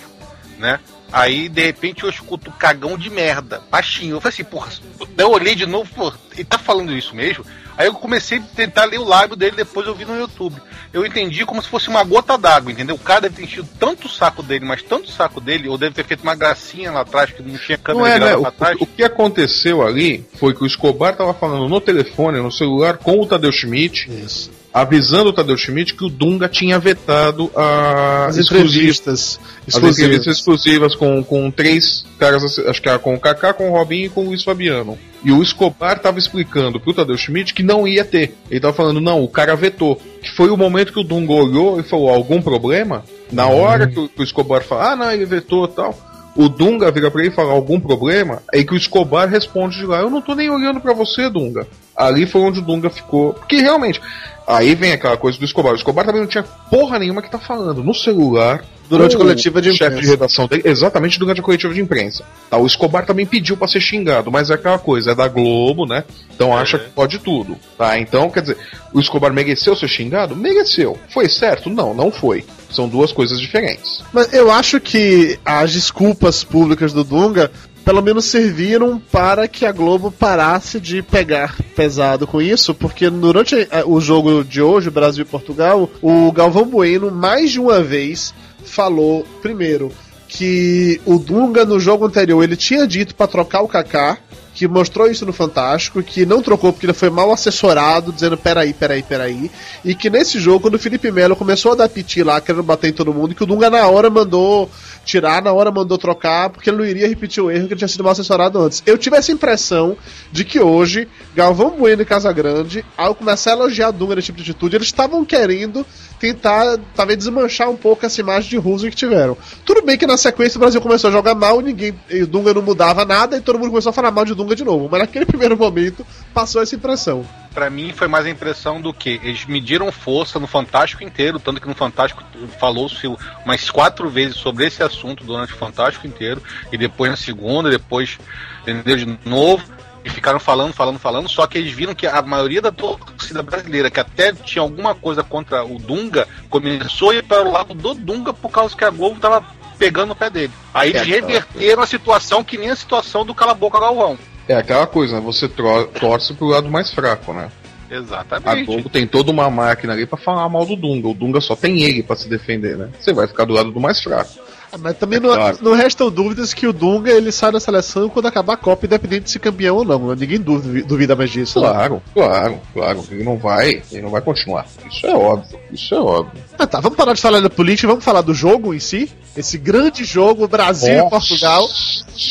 [0.58, 0.78] né?
[1.12, 4.16] Aí, de repente, eu escuto cagão de merda, baixinho.
[4.16, 4.70] Eu falei assim, porra,
[5.16, 7.44] eu olhei de novo, pô, ele tá falando isso mesmo?
[7.78, 10.60] Aí eu comecei a tentar ler o lábio dele, depois eu vi no YouTube.
[10.92, 12.96] Eu entendi como se fosse uma gota d'água, entendeu?
[12.96, 15.76] O cara deve ter enchido tanto o saco dele, mas tanto o saco dele, ou
[15.78, 18.26] deve ter feito uma gracinha lá atrás, que não tinha câmera Não é, né?
[18.26, 18.76] virada O, pra trás.
[18.80, 23.20] o que aconteceu ali foi que o Escobar tava falando no telefone, no celular, com
[23.20, 24.50] o Tadeu Schmidt, Isso.
[24.76, 29.98] Avisando o Tadeu Schmidt que o Dunga tinha vetado a As entrevistas as exclusivas.
[29.98, 34.04] entrevistas exclusivas com, com três caras, acho que era com o Kaká, com o Robinho
[34.04, 34.98] e com o Luiz Fabiano.
[35.24, 38.36] E o Escobar tava explicando pro Tadeu Schmidt que não ia ter.
[38.50, 39.96] Ele tava falando, não, o cara vetou.
[40.20, 43.02] Que foi o momento que o Dunga olhou e falou, algum problema?
[43.32, 45.98] Na hora que o, que o Escobar fala, ah, não, ele vetou e tal.
[46.36, 48.42] O Dunga vira pra ele e fala, algum problema?
[48.52, 51.66] Aí que o Escobar responde de lá, eu não tô nem olhando pra você, Dunga.
[51.96, 53.32] Ali foi onde o Dunga ficou.
[53.32, 54.02] Porque realmente,
[54.46, 55.72] aí vem aquela coisa do Escobar.
[55.72, 57.82] O Escobar também não tinha porra nenhuma que tá falando.
[57.82, 60.10] No celular, Durante a o coletiva de chefe de imprensa.
[60.10, 62.24] redação dele, exatamente durante a coletiva de imprensa.
[62.50, 65.86] Tá, o Escobar também pediu pra ser xingado, mas é aquela coisa, é da Globo,
[65.86, 66.04] né?
[66.34, 67.56] Então acha que pode tudo.
[67.76, 68.56] Tá, então, quer dizer,
[68.92, 70.36] o Escobar mereceu ser xingado?
[70.36, 70.98] Mereceu.
[71.12, 71.68] Foi certo?
[71.70, 72.44] Não, não foi.
[72.70, 74.02] São duas coisas diferentes.
[74.12, 77.50] Mas eu acho que as desculpas públicas do Dunga
[77.86, 83.54] pelo menos serviram para que a Globo parasse de pegar pesado com isso, porque durante
[83.54, 88.34] eh, o jogo de hoje, Brasil e Portugal, o Galvão Bueno mais de uma vez
[88.66, 89.90] falou, primeiro,
[90.28, 94.18] que o Dunga no jogo anterior ele tinha dito para trocar o Kaká,
[94.56, 98.72] que mostrou isso no Fantástico, que não trocou porque ele foi mal assessorado, dizendo peraí,
[98.72, 99.50] peraí, peraí,
[99.84, 102.88] e que nesse jogo, quando o Felipe Melo começou a dar piti lá, querendo bater
[102.88, 104.70] em todo mundo, que o Dunga na hora mandou
[105.04, 107.88] tirar, na hora mandou trocar, porque ele não iria repetir o erro que ele tinha
[107.88, 108.82] sido mal assessorado antes.
[108.86, 109.96] Eu tive essa impressão
[110.32, 114.50] de que hoje, Galvão Bueno e Casagrande, ao começar a elogiar Dunga nesse tipo de
[114.50, 115.86] atitude, eles estavam querendo
[116.18, 119.36] tentar, talvez, desmanchar um pouco essa imagem de russo que tiveram.
[119.64, 122.62] Tudo bem que na sequência o Brasil começou a jogar mal, ninguém, e Dunga não
[122.62, 124.88] mudava nada, e todo mundo começou a falar mal de Dunga de novo.
[124.90, 127.26] Mas naquele primeiro momento, passou essa impressão.
[127.54, 131.60] Pra mim foi mais a impressão do que eles mediram força no Fantástico inteiro, tanto
[131.60, 132.22] que no Fantástico
[132.58, 133.06] falou-se
[133.44, 138.18] umas quatro vezes sobre esse assunto durante o Fantástico inteiro, e depois na segunda, depois
[138.62, 139.64] entendeu de novo,
[140.06, 143.90] e ficaram falando, falando, falando, só que eles viram que a maioria da torcida brasileira,
[143.90, 147.92] que até tinha alguma coisa contra o Dunga, começou a ir para o lado do
[147.92, 149.44] Dunga por causa que a Globo tava
[149.76, 150.52] pegando o pé dele.
[150.72, 154.16] Aí eles reverteram a situação que nem a situação do Cala Boca Galvão.
[154.48, 155.20] É aquela coisa, né?
[155.20, 157.50] Você torce pro lado mais fraco, né?
[157.90, 158.66] A Exatamente.
[158.66, 161.08] Globo tem toda uma máquina ali pra falar mal do Dunga.
[161.08, 162.90] O Dunga só tem ele pra se defender, né?
[162.98, 164.30] Você vai ficar do lado do mais fraco.
[164.72, 165.58] Ah, Mas também É não, claro.
[165.62, 169.24] não restam dúvidas que o Dunga ele sai da seleção quando acabar a Copa, independente
[169.24, 170.14] de ser campeão ou não.
[170.14, 171.60] Ninguém duvi- duvida mais disso.
[171.60, 171.68] né?
[171.68, 173.04] Claro, claro, claro.
[173.10, 174.66] Ele não vai, ele não vai continuar.
[174.90, 176.42] Isso é óbvio, isso é óbvio.
[176.58, 179.10] Ah, tá, vamos parar de falar da política, vamos falar do jogo em si?
[179.36, 181.68] Esse grande jogo, Brasil e Portugal.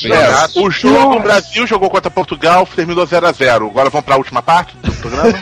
[0.04, 3.70] É, o jogo, o Brasil jogou contra Portugal, terminou 0x0.
[3.70, 4.76] Agora vamos pra última parte
[5.10, 5.34] programa?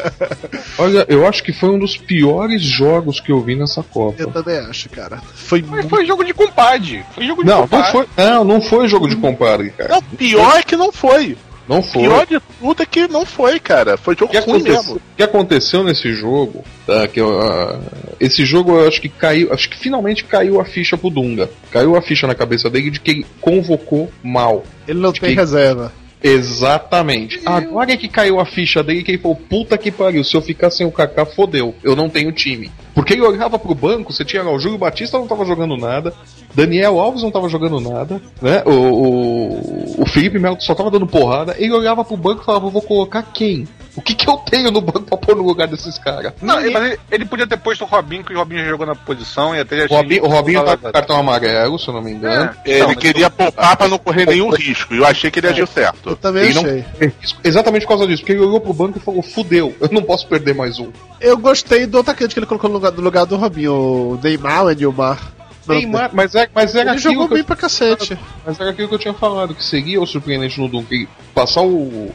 [0.78, 4.26] Olha, eu acho que foi um dos piores jogos que eu vi nessa Eu Copa.
[4.26, 5.18] também acho, cara.
[5.34, 5.88] Foi Mas muito.
[5.88, 7.04] foi jogo de compadre.
[7.14, 7.92] Foi jogo de Não, não compadre.
[7.92, 9.90] foi, não, não foi jogo de compadre, cara.
[9.90, 11.36] Não, pior é que não foi.
[11.68, 12.02] Não foi.
[12.02, 13.96] Pior de tudo é que não foi, cara.
[13.96, 14.96] Foi O jogo que, ruim aconteceu, mesmo.
[14.96, 17.78] o que aconteceu nesse jogo, tá, que eu, ah,
[18.18, 21.48] esse jogo eu acho que caiu, acho que finalmente caiu a ficha pro Dunga.
[21.70, 24.64] Caiu a ficha na cabeça dele de que ele convocou mal.
[24.88, 25.92] Ele não de tem que- reserva.
[26.22, 27.40] Exatamente.
[27.44, 30.42] Agora é que caiu a ficha dele que ele falou, puta que pariu, se eu
[30.42, 32.70] ficar sem o Kaká, fodeu, eu não tenho time.
[32.94, 36.12] Porque ele olhava pro banco, você tinha lá, o Júlio Batista não tava jogando nada,
[36.54, 38.62] Daniel Alves não tava jogando nada, né?
[38.66, 42.68] O, o, o Felipe Melo só tava dando porrada, ele olhava pro banco e falava,
[42.68, 43.66] vou colocar quem?
[43.94, 46.32] O que, que eu tenho no banco pra pôr no lugar desses caras?
[46.40, 48.86] Não, ele, mas ele, ele podia ter posto o Robinho, que o Robinho já jogou
[48.86, 50.92] na posição e até já O Robinho, o Robinho tá com É.
[50.92, 52.50] cartão amarelo, se eu não me engano.
[52.64, 54.94] Ele Não, queria poupar pra não correr nenhum risco.
[54.94, 56.16] E eu achei que ele agiu Eu certo.
[56.16, 56.84] também Ele não- achei.
[57.44, 60.26] Exatamente por causa disso, porque ele olhou pro banco e falou: fudeu, eu não posso
[60.26, 60.90] perder mais um.
[61.20, 64.64] Eu gostei do atacante que ele colocou no lugar, no lugar do Robinho, o Neymar,
[64.64, 65.32] o Nilmar.
[65.68, 68.18] Neymar, mas, é, mas era Ele aquilo jogou que eu bem pra cacete.
[68.44, 72.10] Mas era aquilo que eu tinha falado, que seria o surpreendente no Duncan passar o,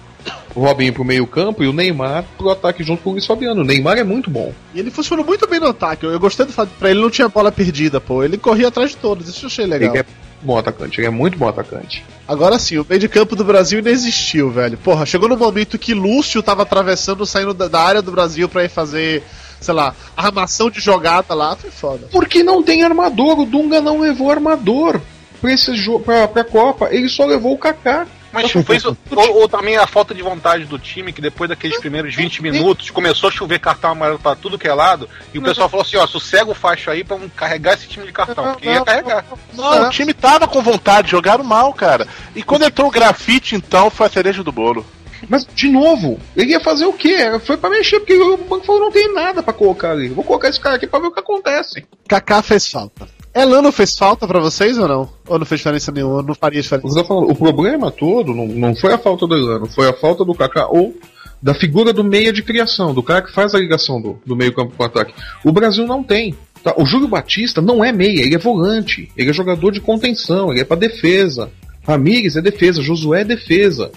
[0.55, 3.61] o Robinho pro meio campo e o Neymar pro ataque junto com o Luiz Fabiano.
[3.61, 4.53] O Neymar é muito bom.
[4.73, 6.05] E ele funcionou muito bem no ataque.
[6.05, 8.23] Eu, eu gostei do fato pra ele não tinha bola perdida, pô.
[8.23, 9.89] Ele corria atrás de todos, isso eu achei legal.
[9.89, 10.05] Ele é
[10.41, 12.03] bom atacante, ele é muito bom atacante.
[12.27, 14.77] Agora sim, o meio de campo do Brasil ainda existiu, velho.
[14.77, 18.63] Porra, chegou no momento que Lúcio tava atravessando, saindo da, da área do Brasil pra
[18.63, 19.23] ir fazer,
[19.59, 22.07] sei lá, armação de jogada lá, foi foda.
[22.11, 24.99] Porque não tem armador, o Dunga não levou armador
[25.41, 25.71] pra, esse
[26.03, 28.07] pra, pra Copa, ele só levou o Kaká.
[28.41, 31.79] Mas foi isso, ou, ou também a falta de vontade do time, que depois daqueles
[31.79, 35.41] primeiros 20 minutos começou a chover cartão amarelo pra tudo que é lado, e o
[35.41, 38.53] pessoal falou assim: ó, sossega o facho aí pra não carregar esse time de cartão,
[38.53, 39.25] porque ia carregar.
[39.53, 42.07] Não, o time tava com vontade, jogaram mal, cara.
[42.35, 44.85] E quando entrou o grafite, então, foi a cereja do bolo.
[45.27, 47.39] Mas, de novo, ele ia fazer o quê?
[47.43, 50.09] Foi pra mexer, porque o banco falou: não tem nada pra colocar ali.
[50.09, 51.85] Vou colocar esse cara aqui pra ver o que acontece.
[52.07, 53.07] Kaká fez falta.
[53.41, 55.09] Elano fez falta pra vocês ou não?
[55.27, 56.21] Ou não fez diferença nenhuma?
[56.21, 56.95] Não faria diferença?
[56.95, 60.23] Tá falando, o problema todo não, não foi a falta do Elano, foi a falta
[60.23, 60.95] do Kaká ou
[61.41, 64.53] da figura do meia de criação, do cara que faz a ligação do, do meio
[64.53, 65.13] campo com o ataque.
[65.43, 66.35] O Brasil não tem.
[66.63, 66.73] tá?
[66.77, 70.61] O Júlio Batista não é meia, ele é volante, ele é jogador de contenção, ele
[70.61, 71.49] é pra defesa.
[71.85, 73.91] Ramires é defesa, Josué é defesa.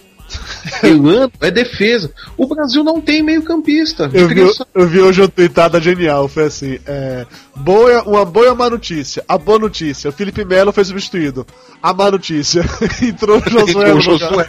[0.83, 2.11] Elano é defesa.
[2.37, 4.09] O Brasil não tem meio campista.
[4.09, 4.41] de Eu vi,
[4.75, 7.27] eu vi hoje uma tweetada genial, foi assim, é,
[7.57, 9.25] boa, uma boa e uma má notícia.
[9.29, 11.47] A boa notícia, o Felipe Melo foi substituído.
[11.83, 12.63] A má notícia,
[13.03, 14.47] entrou o Josué no Josué.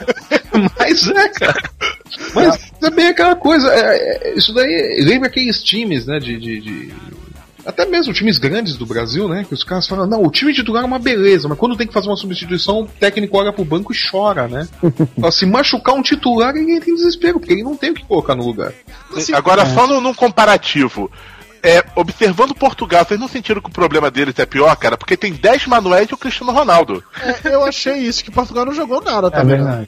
[0.79, 1.63] Mas é, cara.
[2.35, 3.67] Mas é bem aquela coisa.
[3.73, 6.19] é- é- isso daí lembra aqueles times, né?
[6.19, 6.93] De, de- de-
[7.65, 9.45] Até mesmo times grandes do Brasil, né?
[9.47, 11.93] Que os caras falam, não, o time titular é uma beleza, mas quando tem que
[11.93, 14.67] fazer uma substituição, o técnico olha pro banco e chora, né?
[15.19, 18.05] Fala, Se machucar um titular, ele entra em desespero, porque ele não tem o que
[18.05, 18.73] colocar no lugar.
[19.33, 21.11] Agora, só num, num comparativo.
[21.63, 24.97] É, observando Portugal, vocês não sentiram que o problema deles é pior, cara?
[24.97, 27.03] Porque tem 10 Manuéis e o Cristiano Ronaldo.
[27.43, 29.61] É, eu achei isso, que Portugal não jogou nada É também.
[29.61, 29.87] né?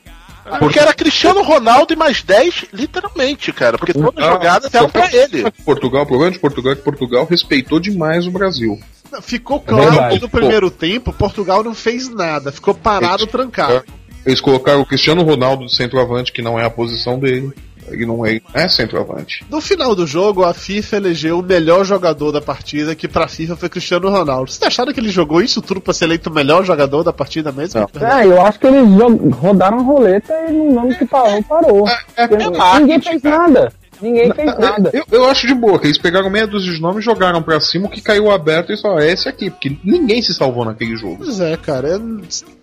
[0.59, 3.77] Porque era Cristiano Ronaldo e mais 10, literalmente, cara.
[3.77, 5.49] Porque todas as jogadas eram pra ele.
[5.65, 8.79] Portugal, o problema de Portugal é que Portugal respeitou demais o Brasil.
[9.21, 10.15] Ficou claro verdade.
[10.15, 13.83] que no primeiro tempo Portugal não fez nada, ficou parado, trancado.
[14.25, 17.51] Eles colocaram o Cristiano Ronaldo de centroavante, que não é a posição dele.
[17.89, 19.45] Ele não é, é centroavante.
[19.49, 23.55] No final do jogo, a FIFA elegeu o melhor jogador da partida, que pra FIFA
[23.55, 24.51] foi Cristiano Ronaldo.
[24.51, 27.51] Vocês acharam que ele jogou isso tudo pra ser eleito o melhor jogador da partida
[27.51, 27.79] mesmo?
[27.81, 28.87] É, eu acho que eles
[29.35, 31.85] rodaram a roleta e no nome que parou, parou.
[32.15, 33.73] Porque Ninguém marketing, fez nada.
[34.01, 34.89] Ninguém fez nada.
[34.93, 37.87] Eu, eu acho de boa, que eles pegaram meia dúzia de nomes, jogaram pra cima,
[37.87, 41.17] o que caiu aberto e só é esse aqui, porque ninguém se salvou naquele jogo.
[41.23, 41.87] Pois é, cara.
[41.89, 42.19] eu-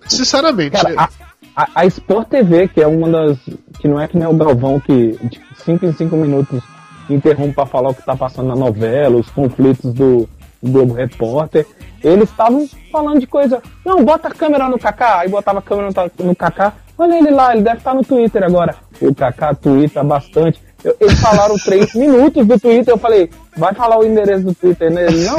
[0.09, 0.73] sinceramente.
[0.73, 1.09] Cara, a,
[1.55, 3.39] a, a Sport TV, que é uma das.
[3.81, 6.63] que não é que nem o Galvão, que de 5 em 5 minutos
[7.09, 10.29] interrompe pra falar o que tá passando na novela, os conflitos do,
[10.63, 11.67] do Globo Repórter.
[12.03, 13.63] Eles estavam falando de coisa.
[13.85, 15.21] Não, bota a câmera no Kaká.
[15.21, 16.73] Aí botava a câmera no, no Kaká.
[16.97, 18.75] Olha ele lá, ele deve estar no Twitter agora.
[19.01, 20.63] O Kaká twitta bastante.
[20.85, 22.93] Eu- eles falaram 3 minutos do Twitter.
[22.95, 25.25] Eu falei, vai falar o endereço do Twitter nele?
[25.25, 25.39] Não.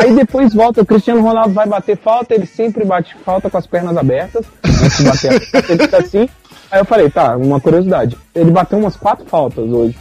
[0.00, 3.66] Aí depois volta, o Cristiano Ronaldo vai bater falta, ele sempre bate falta com as
[3.66, 4.44] pernas abertas.
[4.64, 5.32] Antes de bater
[5.70, 6.28] ele fica assim.
[6.70, 8.16] Aí eu falei, tá, uma curiosidade.
[8.34, 9.96] Ele bateu umas quatro faltas hoje.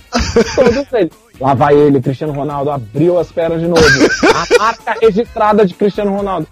[0.56, 1.12] Todos ele.
[1.40, 3.84] Lá vai ele, Cristiano Ronaldo, abriu as pernas de novo.
[3.84, 6.48] A marca registrada de Cristiano Ronaldo.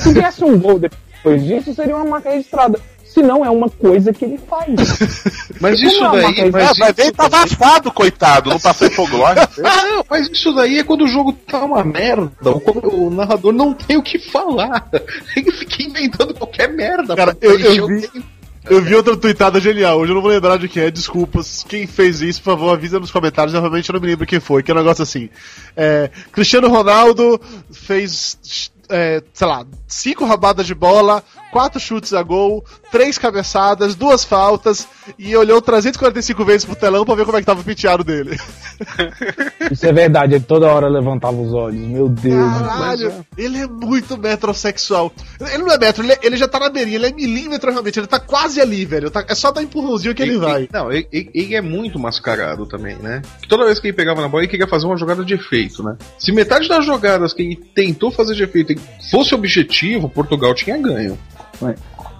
[0.00, 2.78] Se viesse um gol depois disso, seria uma marca registrada.
[3.12, 4.66] Se não, é uma coisa que ele faz.
[5.60, 6.34] Mas Como isso é uma daí.
[6.34, 8.50] coisa- Mas É, isso ele tava afado, coitado.
[8.50, 9.40] Não passou hipoglose.
[9.64, 12.32] Ah, não, mas isso daí é quando o jogo tá uma merda.
[12.50, 14.88] O, o narrador não tem o que falar.
[15.36, 17.14] Ele fica inventando qualquer merda.
[17.14, 18.10] Cara, eu- eu vi-.
[18.70, 21.64] Eu vi outra tweetada genial, hoje eu não vou lembrar de quem é, desculpas.
[21.68, 24.62] Quem fez isso, por favor, avisa nos comentários, eu realmente não me lembro quem foi,
[24.62, 25.28] que é um negócio assim.
[25.76, 27.40] É, Cristiano Ronaldo
[27.72, 34.24] fez, é, sei lá, cinco roubadas de bola, quatro chutes a gol, três cabeçadas, duas
[34.24, 34.88] faltas,
[35.18, 38.36] e olhou 345 vezes pro telão pra ver como é que tava o penteado dele.
[39.70, 41.80] Isso é verdade, ele toda hora levantava os olhos.
[41.86, 42.52] Meu Deus.
[42.58, 45.12] Caralho, ele é muito metrosexual.
[45.40, 47.98] Ele não é metro, ele, é- ele já tá na beirinha, ele é milímetro realmente,
[47.98, 49.10] ele tá quase ali, velho.
[49.10, 50.68] Tá- é só dar empurrãozinho que ele vai.
[50.72, 53.22] Não, ele, ele- ele é muito mascarado também, né?
[53.42, 55.82] Que toda vez que ele pegava na bola, ele queria fazer uma jogada de efeito,
[55.82, 55.96] né?
[56.18, 58.74] Se metade das jogadas que ele tentou fazer de efeito
[59.10, 61.18] fosse objetivo, Portugal tinha ganho.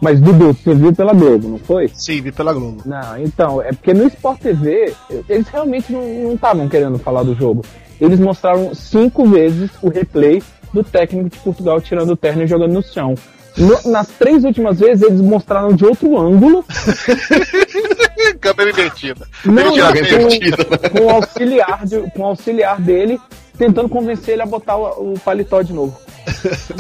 [0.01, 1.89] Mas Dudu, você viu pela Globo, não foi?
[1.95, 2.83] Sim, vi pela Globo.
[2.85, 4.93] Não, então, é porque no Sport TV,
[5.29, 7.65] eles realmente não estavam querendo falar do jogo.
[8.01, 10.43] Eles mostraram cinco vezes o replay
[10.75, 13.15] do técnico de Portugal tirando o terno e jogando no chão.
[13.57, 16.65] No- nas três últimas vezes, eles mostraram de outro ângulo,
[18.41, 19.27] Câmera invertida.
[19.45, 23.21] não, não, a com, com o auxiliar de- com auxiliar dele,
[23.59, 25.97] tentando convencer ele a botar o, o paletó de novo.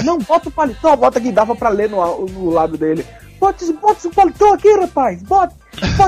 [0.05, 3.05] Não, bota o paletó, bota aqui, dava pra ler no, no lado dele.
[3.39, 5.55] Bota, bota esse paletó aqui, rapaz, bota,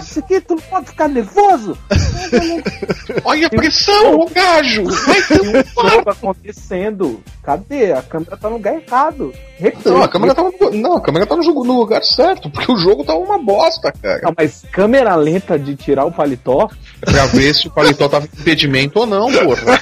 [0.02, 1.76] isso aqui, tu não pode ficar nervoso.
[3.24, 4.84] Olha a pressão, o gajo!
[4.84, 7.92] Vai ter um jogo acontecendo, cadê?
[7.92, 9.32] A câmera tá no lugar errado.
[9.84, 12.70] Não, a câmera tava, no- não, a câmera tá no, jogo, no lugar certo, porque
[12.70, 14.20] o jogo tava uma bosta, cara.
[14.24, 16.68] Não, mas câmera lenta de tirar o paletó,
[17.00, 19.80] É pra ver se o paletó tava com impedimento ou não, porra.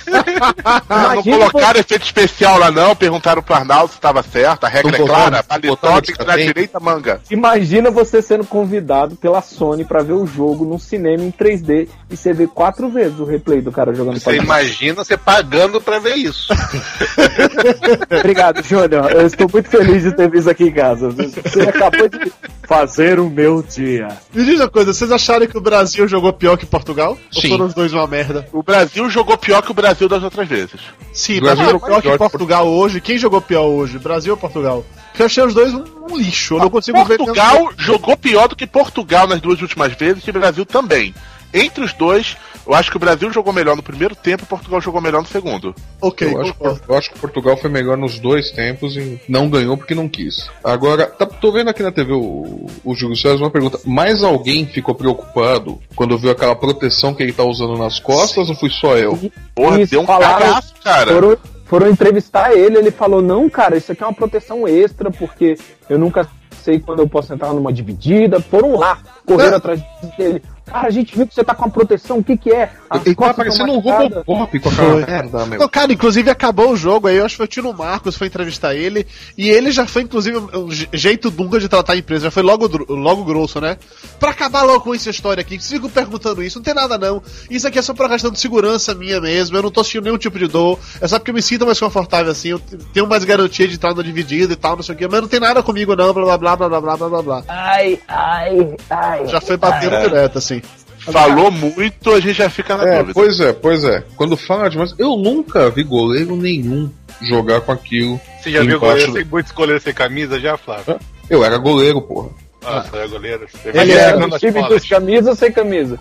[0.88, 4.92] Não Imagina colocaram efeito especial lá não, perguntaram pro Arnaldo se estava certo, a regra
[4.98, 7.20] Não é clara, paletó tem que na direita manga.
[7.30, 12.16] Imagina você sendo convidado pela Sony pra ver o jogo num cinema em 3D e
[12.16, 16.16] você vê quatro vezes o replay do cara jogando Você imagina você pagando pra ver
[16.16, 16.52] isso.
[18.18, 19.10] Obrigado, Júnior.
[19.10, 21.10] Eu estou muito feliz de ter visto aqui em casa.
[21.10, 22.32] Você acabou de
[22.64, 24.08] fazer o meu dia.
[24.32, 27.18] Me diz uma coisa, vocês acharam que o Brasil jogou pior que Portugal?
[27.30, 27.48] Sim.
[27.48, 28.46] Ou foram os dois uma merda?
[28.52, 30.80] O Brasil jogou pior que o Brasil das outras vezes.
[31.12, 33.00] Sim, O mas Brasil jogou jogou pior que Portugal hoje.
[33.00, 33.98] Quem jogou pior hoje?
[33.98, 34.84] Brasil ou Portugal?
[35.12, 36.54] Porque eu achei os dois um, um lixo.
[36.54, 37.18] Eu não consigo ver.
[37.18, 41.14] Portugal jogou pior do que Portugal nas duas últimas vezes e o Brasil também.
[41.54, 42.34] Entre os dois,
[42.66, 45.28] eu acho que o Brasil jogou melhor no primeiro tempo e Portugal jogou melhor no
[45.28, 45.74] segundo.
[46.00, 46.54] Ok, Eu acho,
[46.88, 50.48] eu acho que Portugal foi melhor nos dois tempos e não ganhou porque não quis.
[50.64, 53.78] Agora, tá, tô vendo aqui na TV o, o Júlio César uma pergunta.
[53.84, 58.54] Mais alguém ficou preocupado quando viu aquela proteção que ele tá usando nas costas ou
[58.54, 59.30] fui só eu?
[59.54, 61.12] Porra, Isso, deu um falaram- cagaço, cara.
[61.12, 61.36] Foram,
[61.72, 65.56] foram entrevistar ele, ele falou, não, cara, isso aqui é uma proteção extra, porque
[65.88, 68.42] eu nunca sei quando eu posso entrar numa dividida.
[68.42, 69.82] Foram lá, correram atrás
[70.18, 70.42] dele.
[70.64, 72.70] Cara, a gente viu que você tá com a proteção, o que que é?
[72.88, 73.78] As Ele tá parecendo um.
[73.78, 75.04] Robocop com aquela Foi.
[75.04, 75.58] merda, meu.
[75.58, 78.26] Não, cara, inclusive acabou o jogo aí, eu acho que foi o Tino Marcos, foi
[78.28, 79.06] entrevistar ele,
[79.36, 82.42] e ele já foi, inclusive, um je- jeito Dunga de tratar a empresa, já foi
[82.42, 83.76] logo, logo grosso, né?
[84.18, 87.22] Pra acabar logo com essa história aqui, vocês ficam perguntando isso, não tem nada não.
[87.50, 90.18] Isso aqui é só pra questão de segurança minha mesmo, eu não tô sentindo nenhum
[90.18, 93.06] tipo de dor, é só porque eu me sinto mais confortável assim, eu te- tenho
[93.06, 95.40] mais garantia de entrar no dividido e tal, não sei o que, mas não tem
[95.40, 97.44] nada comigo não, blá blá blá blá blá blá blá blá blá.
[97.48, 99.26] Ai, ai, ai.
[99.26, 100.61] Já foi batendo direto, assim.
[101.10, 103.14] Falou muito, a gente já fica na É, dúvida.
[103.14, 104.04] pois é, pois é.
[104.16, 106.88] Quando fala demais, eu nunca vi goleiro nenhum
[107.22, 108.20] jogar com aquilo.
[108.40, 110.98] Você já viu goleiro do- sem, muitos goleiros sem camisa já, Flávio?
[111.28, 112.30] Eu era goleiro, porra.
[112.64, 113.46] Ah, você é goleiro.
[113.64, 114.68] Ele era jogando do time bolas.
[114.80, 115.98] dos camisa ou sem camisa?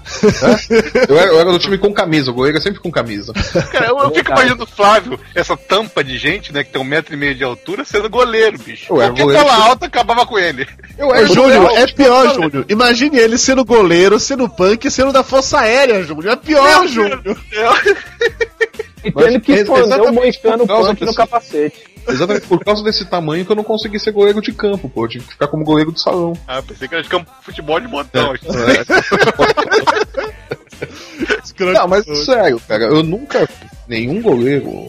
[1.10, 3.34] Eu era, eu era do time com camisa, o goleiro é sempre com camisa.
[3.72, 6.86] Cara, eu, eu fico imaginando o Flávio, essa tampa de gente, né, que tem um
[6.86, 8.94] metro e meio de altura, sendo goleiro, bicho.
[8.94, 10.68] Ué, Qualquer goleiro- tela alta acabava com ele.
[10.98, 12.66] Eu Júnior, goleiro, é pior, Júnior.
[12.70, 16.34] Imagine ele sendo goleiro, sendo punk e sendo da Força Aérea, Júnior.
[16.34, 17.22] É pior, Júnior.
[17.26, 17.60] E
[18.71, 18.71] Mas
[19.02, 21.92] tendo que ex- esconder o moicano por causa punk no desse- capacete.
[22.08, 25.06] Exatamente por causa desse tamanho que eu não consegui ser goleiro de campo, pô.
[25.06, 26.34] Eu tive que ficar como goleiro de salão.
[26.48, 28.34] Ah, pensei que era de campo de futebol de botão.
[31.60, 33.52] Não, mas sério, cara, eu nunca vi
[33.88, 34.88] nenhum goleiro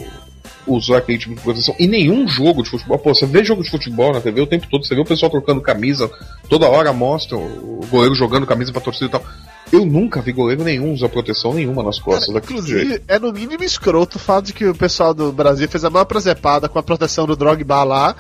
[0.67, 1.75] usar aquele tipo de proteção.
[1.79, 2.99] E nenhum jogo de futebol.
[2.99, 5.31] Pô, você vê jogo de futebol na TV o tempo todo, você vê o pessoal
[5.31, 6.11] trocando camisa,
[6.49, 9.23] toda hora mostra o goleiro jogando camisa pra torcida e tal.
[9.73, 13.03] Eu nunca vi goleiro nenhum usar proteção nenhuma nas costas, daquele jeito.
[13.09, 16.05] É no mínimo escroto o fato de que o pessoal do Brasil fez a maior
[16.05, 18.15] presepada com a proteção do Drogba lá,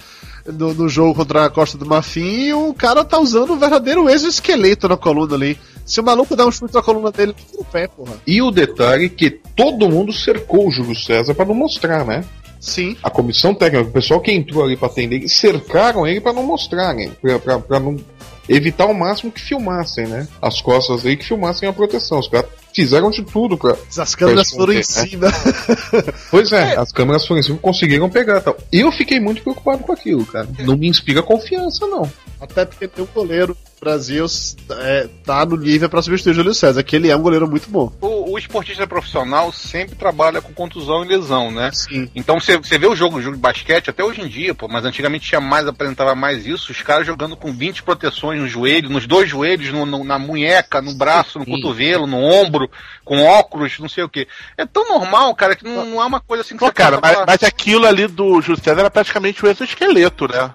[0.46, 4.08] no, no jogo contra a Costa do Marfim, e o cara tá usando um verdadeiro
[4.08, 5.58] exoesqueleto na coluna ali.
[5.84, 8.14] Se o maluco der um chute na coluna dele, tira o pé, porra.
[8.26, 12.24] E o detalhe que todo mundo cercou o Júlio César pra não mostrar, né?
[12.62, 12.96] Sim.
[13.02, 17.10] A comissão técnica, o pessoal que entrou ali pra atender, cercaram ele pra não mostrarem,
[17.44, 17.96] pra, pra não
[18.48, 20.26] evitar ao máximo que filmassem, né?
[20.40, 22.18] As costas dele que filmassem a proteção.
[22.18, 23.76] Os caras fizeram de tudo pra.
[23.98, 24.82] As câmeras Pra foram em né?
[24.82, 25.28] cima.
[26.30, 28.56] Pois é, as câmeras foram em cima, conseguiram pegar tal.
[28.72, 30.48] Eu fiquei muito preocupado com aquilo, cara.
[30.60, 32.10] Não me inspira confiança, não.
[32.42, 34.26] Até porque tem um goleiro no Brasil
[34.70, 37.70] é, tá no nível pra substituir o Júlio César, que ele é um goleiro muito
[37.70, 37.92] bom.
[38.00, 41.70] O, o esportista profissional sempre trabalha com contusão e lesão, né?
[41.72, 42.10] Sim.
[42.16, 44.66] Então você, você vê o jogo, o jogo de basquete, até hoje em dia, pô,
[44.66, 48.90] mas antigamente tinha mais, apresentava mais isso, os caras jogando com 20 proteções no joelho,
[48.90, 51.52] nos dois joelhos, no, no- na munheca, no braço, no Sim.
[51.52, 52.68] cotovelo, no ombro,
[53.04, 54.26] com óculos, não sei o que.
[54.58, 56.98] É tão normal, cara, que não, não é uma coisa assim que Pô, você cara,
[57.00, 60.52] mas, pra- mas aquilo ali do Júlio César era praticamente o exoesqueleto, né?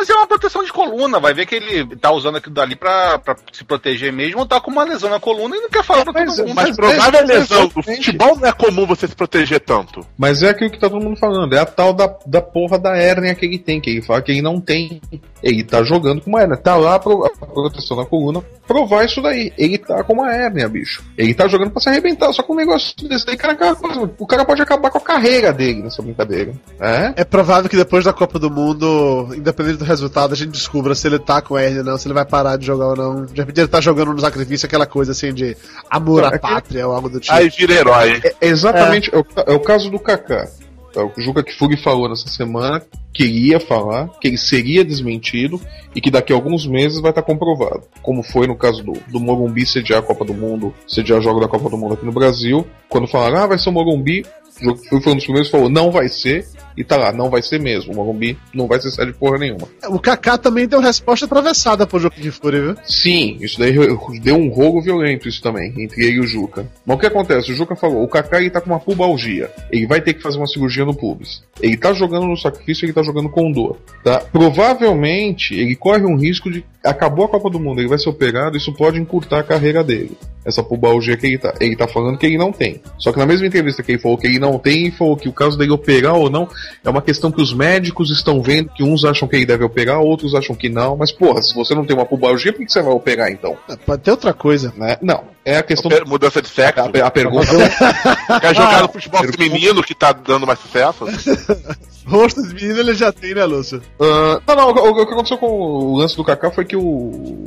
[0.00, 3.18] Mas é uma proteção de coluna, vai ver que ele tá usando aquilo dali pra,
[3.18, 6.04] pra se proteger mesmo, ou tá com uma lesão na coluna e não quer falar
[6.04, 6.54] pra Mas- todo mundo.
[6.56, 7.60] Mas Mas provável é- lesão.
[7.60, 8.04] No exatamente.
[8.06, 10.00] futebol não é comum você se proteger tanto.
[10.16, 12.96] Mas é aquilo que tá todo mundo falando, é a tal da, da porra da
[12.96, 15.02] hérnia que ele tem, que ele fala que ele não tem.
[15.42, 19.20] Ele tá jogando com uma hérnia, tá lá pro, a proteção da coluna, provar isso
[19.22, 19.52] daí.
[19.56, 21.02] Ele tá com uma hérnia, bicho.
[21.16, 24.26] Ele tá jogando pra se arrebentar, só com um negócio desse daí, cara, coisa, o
[24.26, 26.52] cara pode acabar com a carreira dele nessa brincadeira.
[26.80, 27.12] É?
[27.16, 31.06] É provável que depois da Copa do Mundo, independente do resultado, a gente descubra se
[31.06, 33.24] ele tá com hérnia ou não, se ele vai parar de jogar ou não.
[33.26, 35.56] De repente ele tá jogando no sacrifício, aquela coisa assim de
[35.88, 37.34] amor Não, à é que- pátria ou algo do tipo.
[37.34, 38.20] Aí vira herói.
[38.40, 39.18] É exatamente, é.
[39.18, 40.48] o, é o caso do Kaká.
[40.94, 42.82] É o que o Juca Kfouri falou nessa semana,
[43.12, 45.60] que ele ia falar, que ele seria desmentido
[45.94, 47.82] e que daqui a alguns meses vai estar comprovado.
[48.02, 51.48] Como foi no caso do, do Morumbi sediar a Copa do Mundo, sediar jogo da
[51.48, 52.66] Copa do Mundo aqui no Brasil.
[52.88, 54.24] Quando falaram, ah, vai ser o Morumbi,
[54.60, 56.46] Kfouri foi um dos primeiros que falou, não vai ser,
[56.76, 57.92] e tá lá, não vai ser mesmo.
[57.92, 59.68] O Morumbi não vai ser sede de porra nenhuma.
[59.88, 62.76] O Kaká também deu resposta atravessada pro jogo de Fúria, viu?
[62.84, 63.74] Sim, isso daí
[64.22, 66.66] deu um rolo violento isso também, entre ele e o Juca.
[66.86, 67.52] Mas o que acontece?
[67.52, 69.50] O Juca falou, o Kaká ele tá com uma pubalgia.
[69.70, 71.42] Ele vai ter que fazer uma cirurgia no pubis.
[71.60, 73.78] Ele tá jogando no sacrifício, ele tá jogando com dor.
[74.02, 74.20] Tá?
[74.20, 76.64] Provavelmente ele corre um risco de.
[76.82, 80.16] Acabou a Copa do Mundo, ele vai ser operado, isso pode encurtar a carreira dele.
[80.42, 81.52] Essa pubalgia que ele tá.
[81.60, 82.80] Ele tá falando que ele não tem.
[82.98, 85.28] Só que na mesma entrevista que ele falou que ele não tem, ele falou que
[85.28, 86.48] o caso dele operar ou não
[86.82, 90.00] é uma questão que os médicos estão vendo, que uns acham que ele deve operar,
[90.00, 90.96] outros acham que não.
[90.96, 93.54] Mas, porra, se você não tem uma pubalgia, por que você vai operar então?
[93.68, 94.72] É, Pode ter outra coisa.
[94.78, 94.96] Né?
[95.02, 95.24] Não.
[95.44, 95.90] É a questão.
[95.90, 96.80] Per- Mudança de sexo.
[96.80, 97.46] A, a pergunta.
[98.40, 101.04] Quer jogar no futebol pergunta- feminino que tá dando mais sucesso?
[102.06, 103.80] Rosto de menino ele já tem, né, Lúcio?
[104.00, 107.42] Ah, não, não, o, o que aconteceu com o lance do Kaká foi que o,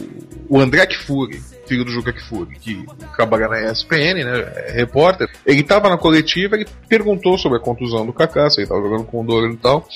[0.50, 5.64] o André Kfouri, filho do Juca Kfouri, que trabalha na ESPN, né, é repórter, ele
[5.64, 9.26] tava na coletiva, ele perguntou sobre a contusão do Kaká, se ele tava jogando com
[9.26, 9.88] dor e tal,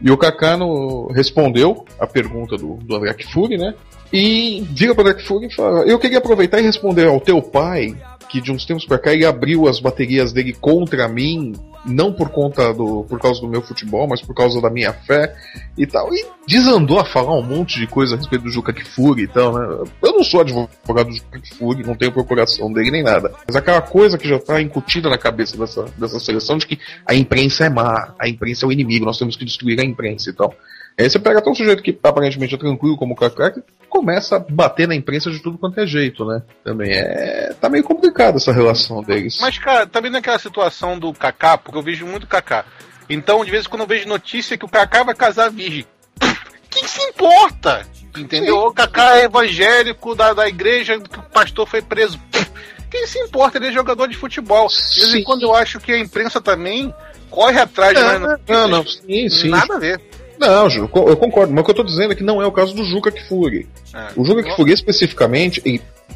[0.00, 3.72] e o Kaká no- respondeu a pergunta do, do André Kfouri, né,
[4.12, 7.40] e vira para o André Kfouri e fala, eu queria aproveitar e responder ao teu
[7.40, 7.96] pai,
[8.32, 11.52] que de uns tempos pra cá ele abriu as baterias dele contra mim,
[11.84, 13.04] não por conta do.
[13.04, 15.36] por causa do meu futebol, mas por causa da minha fé
[15.76, 16.08] e tal.
[16.14, 19.52] E desandou a falar um monte de coisa a respeito do Juca Kfouri e tal,
[19.52, 19.84] né?
[20.02, 23.30] Eu não sou advogado do Juca Kfouri, não tenho procuração dele nem nada.
[23.46, 27.14] Mas aquela coisa que já tá incutida na cabeça dessa, dessa seleção de que a
[27.14, 30.32] imprensa é má, a imprensa é o inimigo, nós temos que destruir a imprensa e
[30.32, 30.54] tal.
[30.98, 34.36] Aí você pega até um sujeito que aparentemente é tranquilo como o Kaká, que começa
[34.36, 36.42] a bater na imprensa de tudo quanto é jeito, né?
[36.64, 37.54] Também é.
[37.60, 39.38] tá meio complicada essa relação deles.
[39.40, 42.64] Mas, cara, também naquela situação do Kaká, porque eu vejo muito Kaká.
[43.08, 45.86] Então, de vez em quando eu vejo notícia que o Kaká vai casar virgem.
[46.70, 47.86] Quem se importa?
[48.16, 48.58] Entendeu?
[48.58, 52.20] O Kaká é evangélico da, da igreja que o pastor foi preso.
[52.90, 53.56] Quem se importa?
[53.56, 54.68] Ele é jogador de futebol.
[54.68, 55.24] De vez em Sim.
[55.24, 56.94] quando eu acho que a imprensa também
[57.30, 59.48] corre atrás É, mais não, não, sim, sim.
[59.48, 60.00] Nada a ver.
[60.42, 62.74] Não, eu concordo, mas o que eu tô dizendo é que não é o caso
[62.74, 63.68] do Juca Kfouri.
[63.94, 64.08] É.
[64.16, 65.62] O Juca Kfouri, especificamente,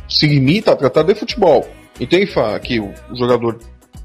[0.08, 1.66] se limita a tratar de futebol.
[2.00, 3.58] Então ele fala que o jogador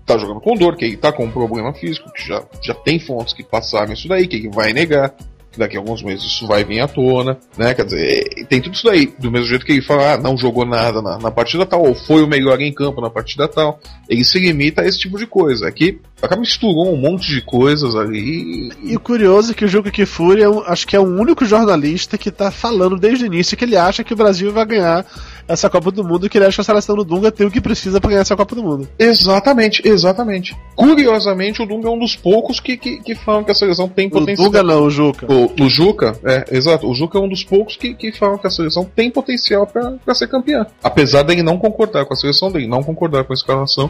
[0.05, 2.99] tá jogando com dor, que ele tá com um problema físico, que já, já tem
[2.99, 5.13] fontes que passaram isso daí, que ele vai negar,
[5.51, 7.73] que daqui a alguns meses isso vai vir à tona, né?
[7.73, 9.13] Quer dizer, é, tem tudo isso daí.
[9.19, 11.93] Do mesmo jeito que ele fala, ah, não jogou nada na, na partida tal, ou
[11.93, 13.79] foi o melhor em campo na partida tal.
[14.07, 15.67] Ele se limita a esse tipo de coisa.
[15.67, 18.71] Aqui acaba misturou um monte de coisas ali.
[18.81, 22.17] E o curioso é que o Juca Kfouri é acho que é o único jornalista
[22.17, 25.05] que tá falando desde o início que ele acha que o Brasil vai ganhar
[25.51, 27.61] essa Copa do Mundo que ele acha que a seleção do Dunga tem o que
[27.61, 28.87] precisa pra ganhar essa Copa do Mundo.
[28.97, 30.55] Exatamente, exatamente.
[30.75, 34.07] Curiosamente, o Dunga é um dos poucos que, que, que falam que a seleção tem
[34.07, 34.47] O potencial.
[34.47, 35.27] Dunga não, o Juca.
[35.31, 36.87] O, o Juca, é, exato.
[36.89, 39.91] O Juca é um dos poucos que, que falam que a seleção tem potencial pra
[40.03, 40.65] pra ser campeã.
[40.83, 43.89] Apesar dele não concordar com a seleção dele, não concordar com a escalação,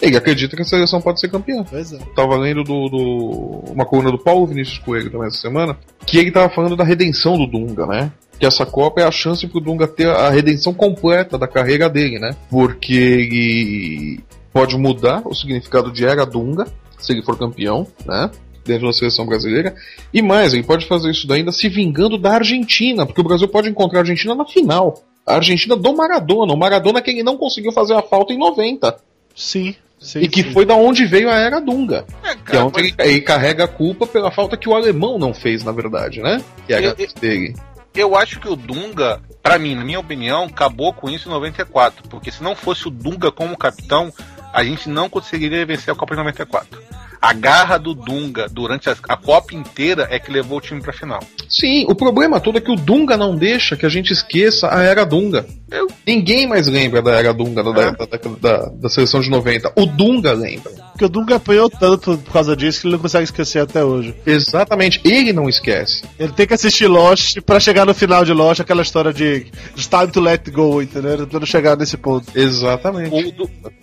[0.00, 1.64] ele acredita que a seleção pode ser campeã.
[1.68, 1.98] Pois é.
[2.14, 6.30] Tava lendo do, do- uma coluna do Paulo Vinícius Coelho também essa semana, que ele
[6.30, 8.12] tava falando da redenção do Dunga, né?
[8.38, 12.18] Que essa Copa é a chance pro Dunga ter a redenção completa da carreira dele,
[12.18, 12.36] né?
[12.50, 14.20] Porque ele
[14.52, 16.66] pode mudar o significado de era Dunga,
[16.98, 18.30] se ele for campeão, né?
[18.64, 19.74] Dentro da seleção brasileira.
[20.12, 23.48] E mais, ele pode fazer isso daí ainda se vingando da Argentina, porque o Brasil
[23.48, 25.02] pode encontrar a Argentina na final.
[25.26, 28.96] A Argentina do Maradona, o Maradona que ele não conseguiu fazer a falta em 90.
[29.34, 30.20] Sim, sim.
[30.20, 30.50] e que sim.
[30.52, 32.04] foi da onde veio a era Dunga.
[32.24, 35.18] É, Que é cara, onde ele, ele carrega a culpa pela falta que o alemão
[35.18, 36.42] não fez, na verdade, né?
[36.66, 37.54] Que é a Eu- graça dele.
[38.00, 42.08] Eu acho que o Dunga, pra mim, na minha opinião, acabou com isso em 94.
[42.08, 44.12] Porque se não fosse o Dunga como capitão,
[44.52, 46.82] a gente não conseguiria vencer a Copa de 94.
[47.20, 50.92] A garra do Dunga durante a, a Copa inteira é que levou o time pra
[50.92, 51.20] final.
[51.48, 54.82] Sim, o problema todo é que o Dunga não deixa que a gente esqueça a
[54.82, 55.46] era Dunga.
[55.70, 59.72] Eu, ninguém mais lembra da era Dunga da, da, da, da, da seleção de 90.
[59.76, 60.72] O Dunga lembra.
[60.92, 64.14] Porque o Dunga apanhou tanto por causa disso que ele não consegue esquecer até hoje.
[64.24, 66.02] Exatamente, ele não esquece.
[66.18, 69.46] Ele tem que assistir Lost pra chegar no final de Lost, aquela história de
[69.76, 71.26] It's time to let go, entendeu?
[71.26, 72.26] Pra não chegar nesse ponto.
[72.34, 73.34] Exatamente.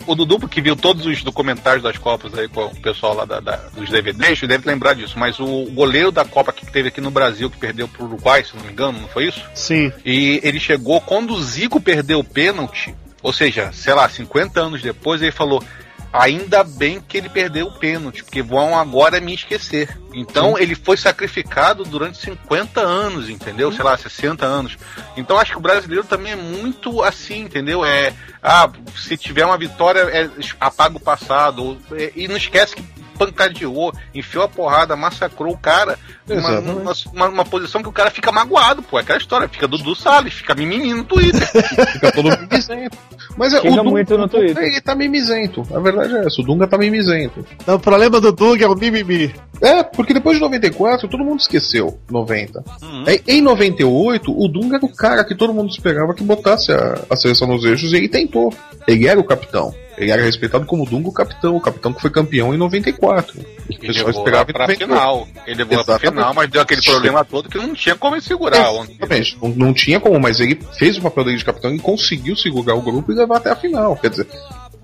[0.08, 3.23] O, o Dudu, que viu todos os documentários das Copas aí com o pessoal lá
[3.26, 5.18] da, da- dos DVDs, deve lembrar disso.
[5.18, 8.56] Mas o goleiro da Copa que teve aqui no Brasil, que perdeu pro Uruguai, se
[8.56, 9.42] não me engano, não foi isso?
[9.54, 9.92] Sim.
[10.06, 14.82] E ele chegou quando o Zico perdeu o pênalti, ou seja, sei lá, 50 anos
[14.82, 15.64] depois, ele falou:
[16.12, 19.98] Ainda bem que ele perdeu o pênalti, porque vão agora me esquecer.
[20.14, 23.72] Então ele foi sacrificado durante 50 anos, entendeu?
[23.72, 24.78] Sei lá, 60 anos.
[25.18, 27.84] Então acho que o brasileiro também é muito assim, entendeu?
[27.84, 28.14] É,
[28.44, 31.80] ah, se tiver uma vitória, é, apaga o passado.
[31.94, 32.84] é, e não esquece que
[33.18, 35.98] pancadeou, enfiou a porrada, massacrou o cara.
[36.30, 38.98] Uma, uma, uma- uma posição que o cara fica magoado, pô.
[38.98, 41.44] É aquela história, fica Dudu Salles, fica mimimi no Twitter.
[41.94, 42.98] Fica todo mimizento.
[43.38, 44.64] Mas é, o Dunga, muito no Twitter.
[44.64, 45.64] Ele tá mimizento.
[45.74, 47.46] A verdade é essa, o Dunga tá mimizento.
[47.62, 49.34] Então, o problema do Dunga é o mimimi.
[49.62, 52.64] É, porque depois de 94, todo mundo esqueceu 90.
[52.82, 53.04] Uhum.
[53.08, 57.00] Aí, em 98, o Dunga era o cara que todo mundo esperava que botasse a,
[57.10, 58.54] a seleção nos eixos e ele tentou.
[58.88, 59.74] Ele era o capitão.
[59.98, 63.40] Ele era respeitado como Dunga o capitão, o capitão que foi campeão em 94.
[63.40, 64.80] O Ele pessoal levou pra 98.
[64.80, 65.28] final.
[65.46, 68.22] Ele levou lá pra final, mas deu aquele problema todo que não tinha como ele
[68.22, 68.74] segurar.
[68.74, 69.38] Exatamente.
[69.42, 72.76] Não, não tinha como, mas ele fez o papel dele de capitão e conseguiu segurar
[72.76, 73.96] o grupo e levar até a final.
[73.96, 74.28] Quer dizer,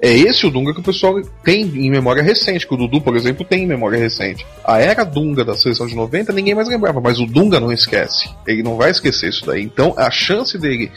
[0.02, 3.18] é esse o Dunga que o pessoal tem em memória recente, que o Dudu, por
[3.18, 4.46] exemplo, tem em memória recente.
[4.64, 8.30] A era Dunga da seleção de 90 ninguém mais lembrava, mas o Dunga não esquece.
[8.48, 9.62] Ele não vai esquecer isso daí.
[9.62, 10.90] Então a chance dele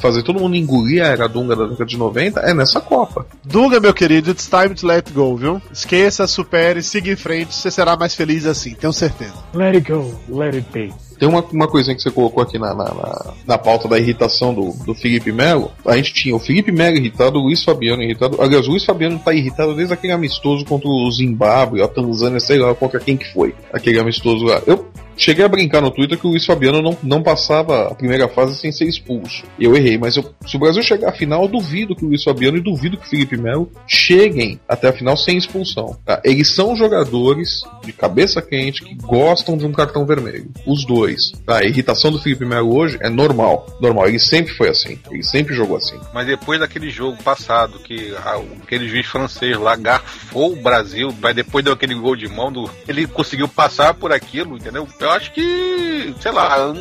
[0.00, 3.26] fazer todo mundo engolir a era Dunga da década de 90 é nessa Copa.
[3.44, 5.62] Dunga, meu querido, it's time to let go, viu?
[5.72, 9.34] Esqueça, supere, siga em frente, você será mais feliz assim, tenho certeza.
[9.54, 10.92] Let it go, let it be.
[11.20, 14.54] Tem uma, uma coisinha que você colocou aqui na, na, na, na pauta da irritação
[14.54, 15.70] do, do Felipe Melo.
[15.86, 18.40] A gente tinha o Felipe Melo irritado, o Luiz Fabiano irritado.
[18.40, 22.58] Aliás, o Luiz Fabiano tá irritado desde aquele amistoso contra o Zimbábue, a Tanzânia, sei
[22.58, 23.54] lá contra quem que foi.
[23.72, 24.62] Aquele amistoso lá.
[24.66, 28.26] Eu cheguei a brincar no Twitter que o Luiz Fabiano não, não passava a primeira
[28.26, 29.44] fase sem ser expulso.
[29.58, 32.24] Eu errei, mas eu- se o Brasil chegar à final, eu duvido que o Luiz
[32.24, 35.94] Fabiano e duvido que o Felipe Melo cheguem até a final sem expulsão.
[36.06, 36.20] tá?
[36.24, 40.48] Eles são jogadores de cabeça quente que gostam de um cartão vermelho.
[40.66, 41.09] Os dois.
[41.46, 43.66] A irritação do Felipe Melo hoje é normal.
[43.80, 44.08] Normal.
[44.08, 44.98] Ele sempre foi assim.
[45.10, 45.98] Ele sempre jogou assim.
[46.12, 48.14] Mas depois daquele jogo passado, que
[48.62, 52.70] aquele juiz francês lá garfou o Brasil, mas depois deu aquele gol de mão, do,
[52.88, 54.86] ele conseguiu passar por aquilo, entendeu?
[54.98, 56.72] Eu acho que, sei lá,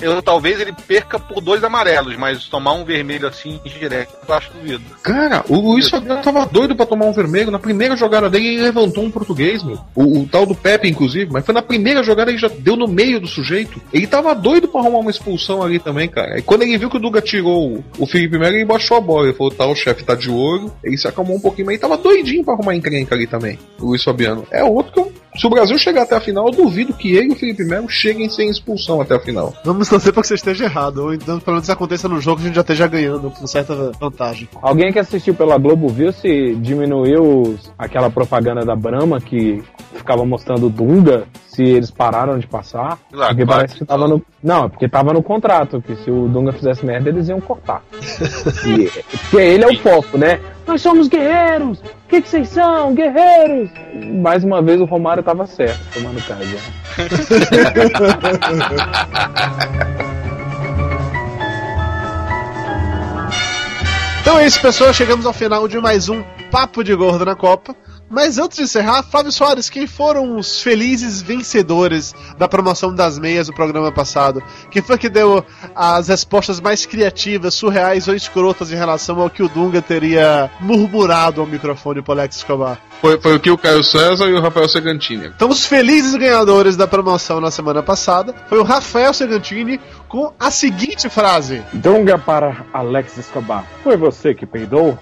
[0.00, 4.50] eu- talvez ele perca por dois amarelos, mas tomar um vermelho assim direto, eu acho
[4.52, 4.82] duvido.
[5.02, 7.50] Cara, o Luiz Fabiano tava doido pra tomar um vermelho.
[7.50, 9.78] Na primeira jogada dele, ele levantou um português, meu.
[9.94, 11.30] O, o tal do Pepe, inclusive.
[11.32, 13.80] Mas foi na primeira jogada ele já deu no meio do sujeito.
[13.92, 16.38] Ele tava doido pra arrumar uma expulsão ali também, cara.
[16.38, 19.26] E quando ele viu que o Duga tirou o, Felipe Melo, ele baixou a bola.
[19.28, 20.72] Ele falou, tá, o chefe tá de olho.
[20.82, 23.58] Ele se acalmou um pouquinho, mas ele tava doidinho pra arrumar encrenca ali também.
[23.80, 24.46] O Luiz Fabiano.
[24.50, 27.28] É outro que eu, se o Brasil chegar até a final, eu duvido que ele
[27.28, 29.54] e o Felipe Melo cheguem sem expulsão até a final.
[29.64, 32.44] Vamos torcer pra que você esteja errado, ou então pelo menos aconteça no jogo que
[32.44, 34.48] a gente já esteja ganhando com certa vantagem.
[34.60, 39.62] Alguém que assistiu pela Globo viu se diminuiu aquela propaganda da Brahma que
[39.94, 42.98] ficava mostrando o Dunga, se eles pararam de passar?
[43.12, 44.22] Lá, porque parece que que tava no.
[44.42, 47.82] Não, é porque tava no contrato, que se o Dunga fizesse merda, eles iam cortar.
[48.66, 50.40] E, porque ele é o foco, né?
[50.66, 51.78] Nós somos guerreiros!
[51.78, 52.94] O que, que vocês são?
[52.94, 53.70] Guerreiros!
[54.20, 56.44] Mais uma vez o Romário tava certo, tomando casa.
[64.20, 64.92] Então é isso, pessoal.
[64.92, 67.76] Chegamos ao final de mais um Papo de Gordo na Copa.
[68.08, 73.48] Mas antes de encerrar, Flávio Soares, quem foram os felizes vencedores da promoção das meias
[73.48, 74.42] do programa passado?
[74.70, 75.44] Quem foi que deu
[75.74, 81.40] as respostas mais criativas, surreais ou escrotas em relação ao que o Dunga teria murmurado
[81.40, 82.80] ao microfone pro Alex Escobar?
[83.00, 85.26] Foi, foi o que o Caio César e o Rafael Segantini.
[85.26, 90.50] Então, os felizes ganhadores da promoção na semana passada foi o Rafael Segantini com a
[90.50, 93.64] seguinte frase: Dunga para Alex Escobar.
[93.82, 94.98] Foi você que peidou?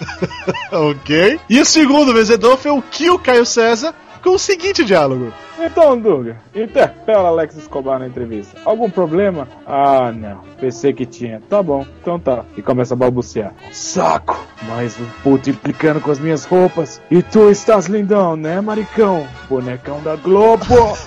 [0.72, 1.40] Ok.
[1.48, 5.32] E o segundo vencedor foi o Kio Caio César com o seguinte diálogo.
[5.58, 8.58] Então, Dunga, interpela Alex Escobar na entrevista.
[8.64, 9.48] Algum problema?
[9.66, 10.40] Ah, não.
[10.60, 11.42] Pensei que tinha.
[11.48, 12.44] Tá bom, então tá.
[12.56, 13.52] E começa a balbuciar.
[13.72, 14.38] Saco!
[14.68, 17.00] Mais um puto implicando com as minhas roupas.
[17.10, 19.26] E tu estás lindão, né, maricão?
[19.48, 20.64] Bonecão da Globo!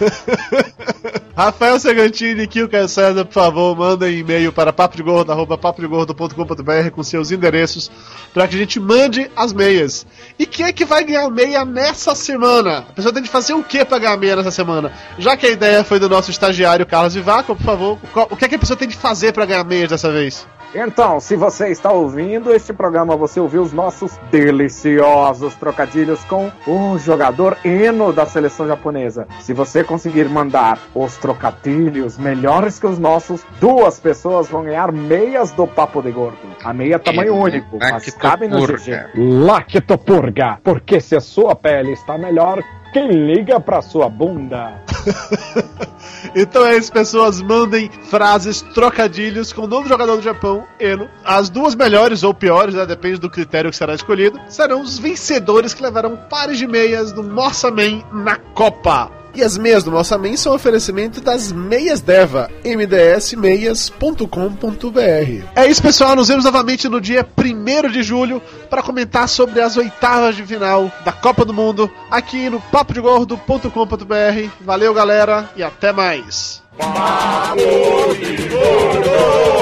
[1.36, 7.89] Rafael Segantini Kilka César, por favor, mandem e-mail para papodegordo.com.br com seus endereços
[8.34, 10.05] para que a gente mande as meias.
[10.38, 12.80] E quem é que vai ganhar meia nessa semana?
[12.80, 14.91] A pessoa tem de fazer o que para ganhar meia nessa semana?
[15.18, 17.97] Já que a ideia foi do nosso estagiário Carlos Vivaco, por favor,
[18.30, 20.47] o que é que a pessoa tem de fazer para ganhar meias dessa vez?
[20.74, 26.97] Então, se você está ouvindo este programa, você ouviu os nossos deliciosos trocadilhos com um
[26.97, 29.28] jogador eno da seleção japonesa.
[29.41, 35.51] Se você conseguir mandar os trocadilhos melhores que os nossos, duas pessoas vão ganhar meias
[35.51, 36.38] do Papo de Gordo.
[36.64, 39.09] A meia é tamanho único, mas cabe no GG.
[39.14, 44.81] Lactopurga, porque se a sua pele está melhor, quem liga pra sua bunda?
[46.35, 47.41] então é isso, pessoas.
[47.41, 51.09] Mandem frases, trocadilhos com o novo jogador do Japão, Eno.
[51.23, 55.73] As duas melhores ou piores, né, depende do critério que será escolhido, serão os vencedores
[55.73, 59.20] que levarão pares de meias do Nossa Man na Copa.
[59.34, 65.45] E as meias do Nossa Man são oferecimento das Meias Deva, mdsmeias.com.br.
[65.55, 66.15] É isso, pessoal.
[66.15, 70.91] Nos vemos novamente no dia 1 de julho para comentar sobre as oitavas de final
[71.05, 74.49] da Copa do Mundo aqui no papodegordo.com.br.
[74.61, 76.61] Valeu, galera, e até mais.
[76.77, 77.55] Papo
[78.15, 79.61] de Gordo!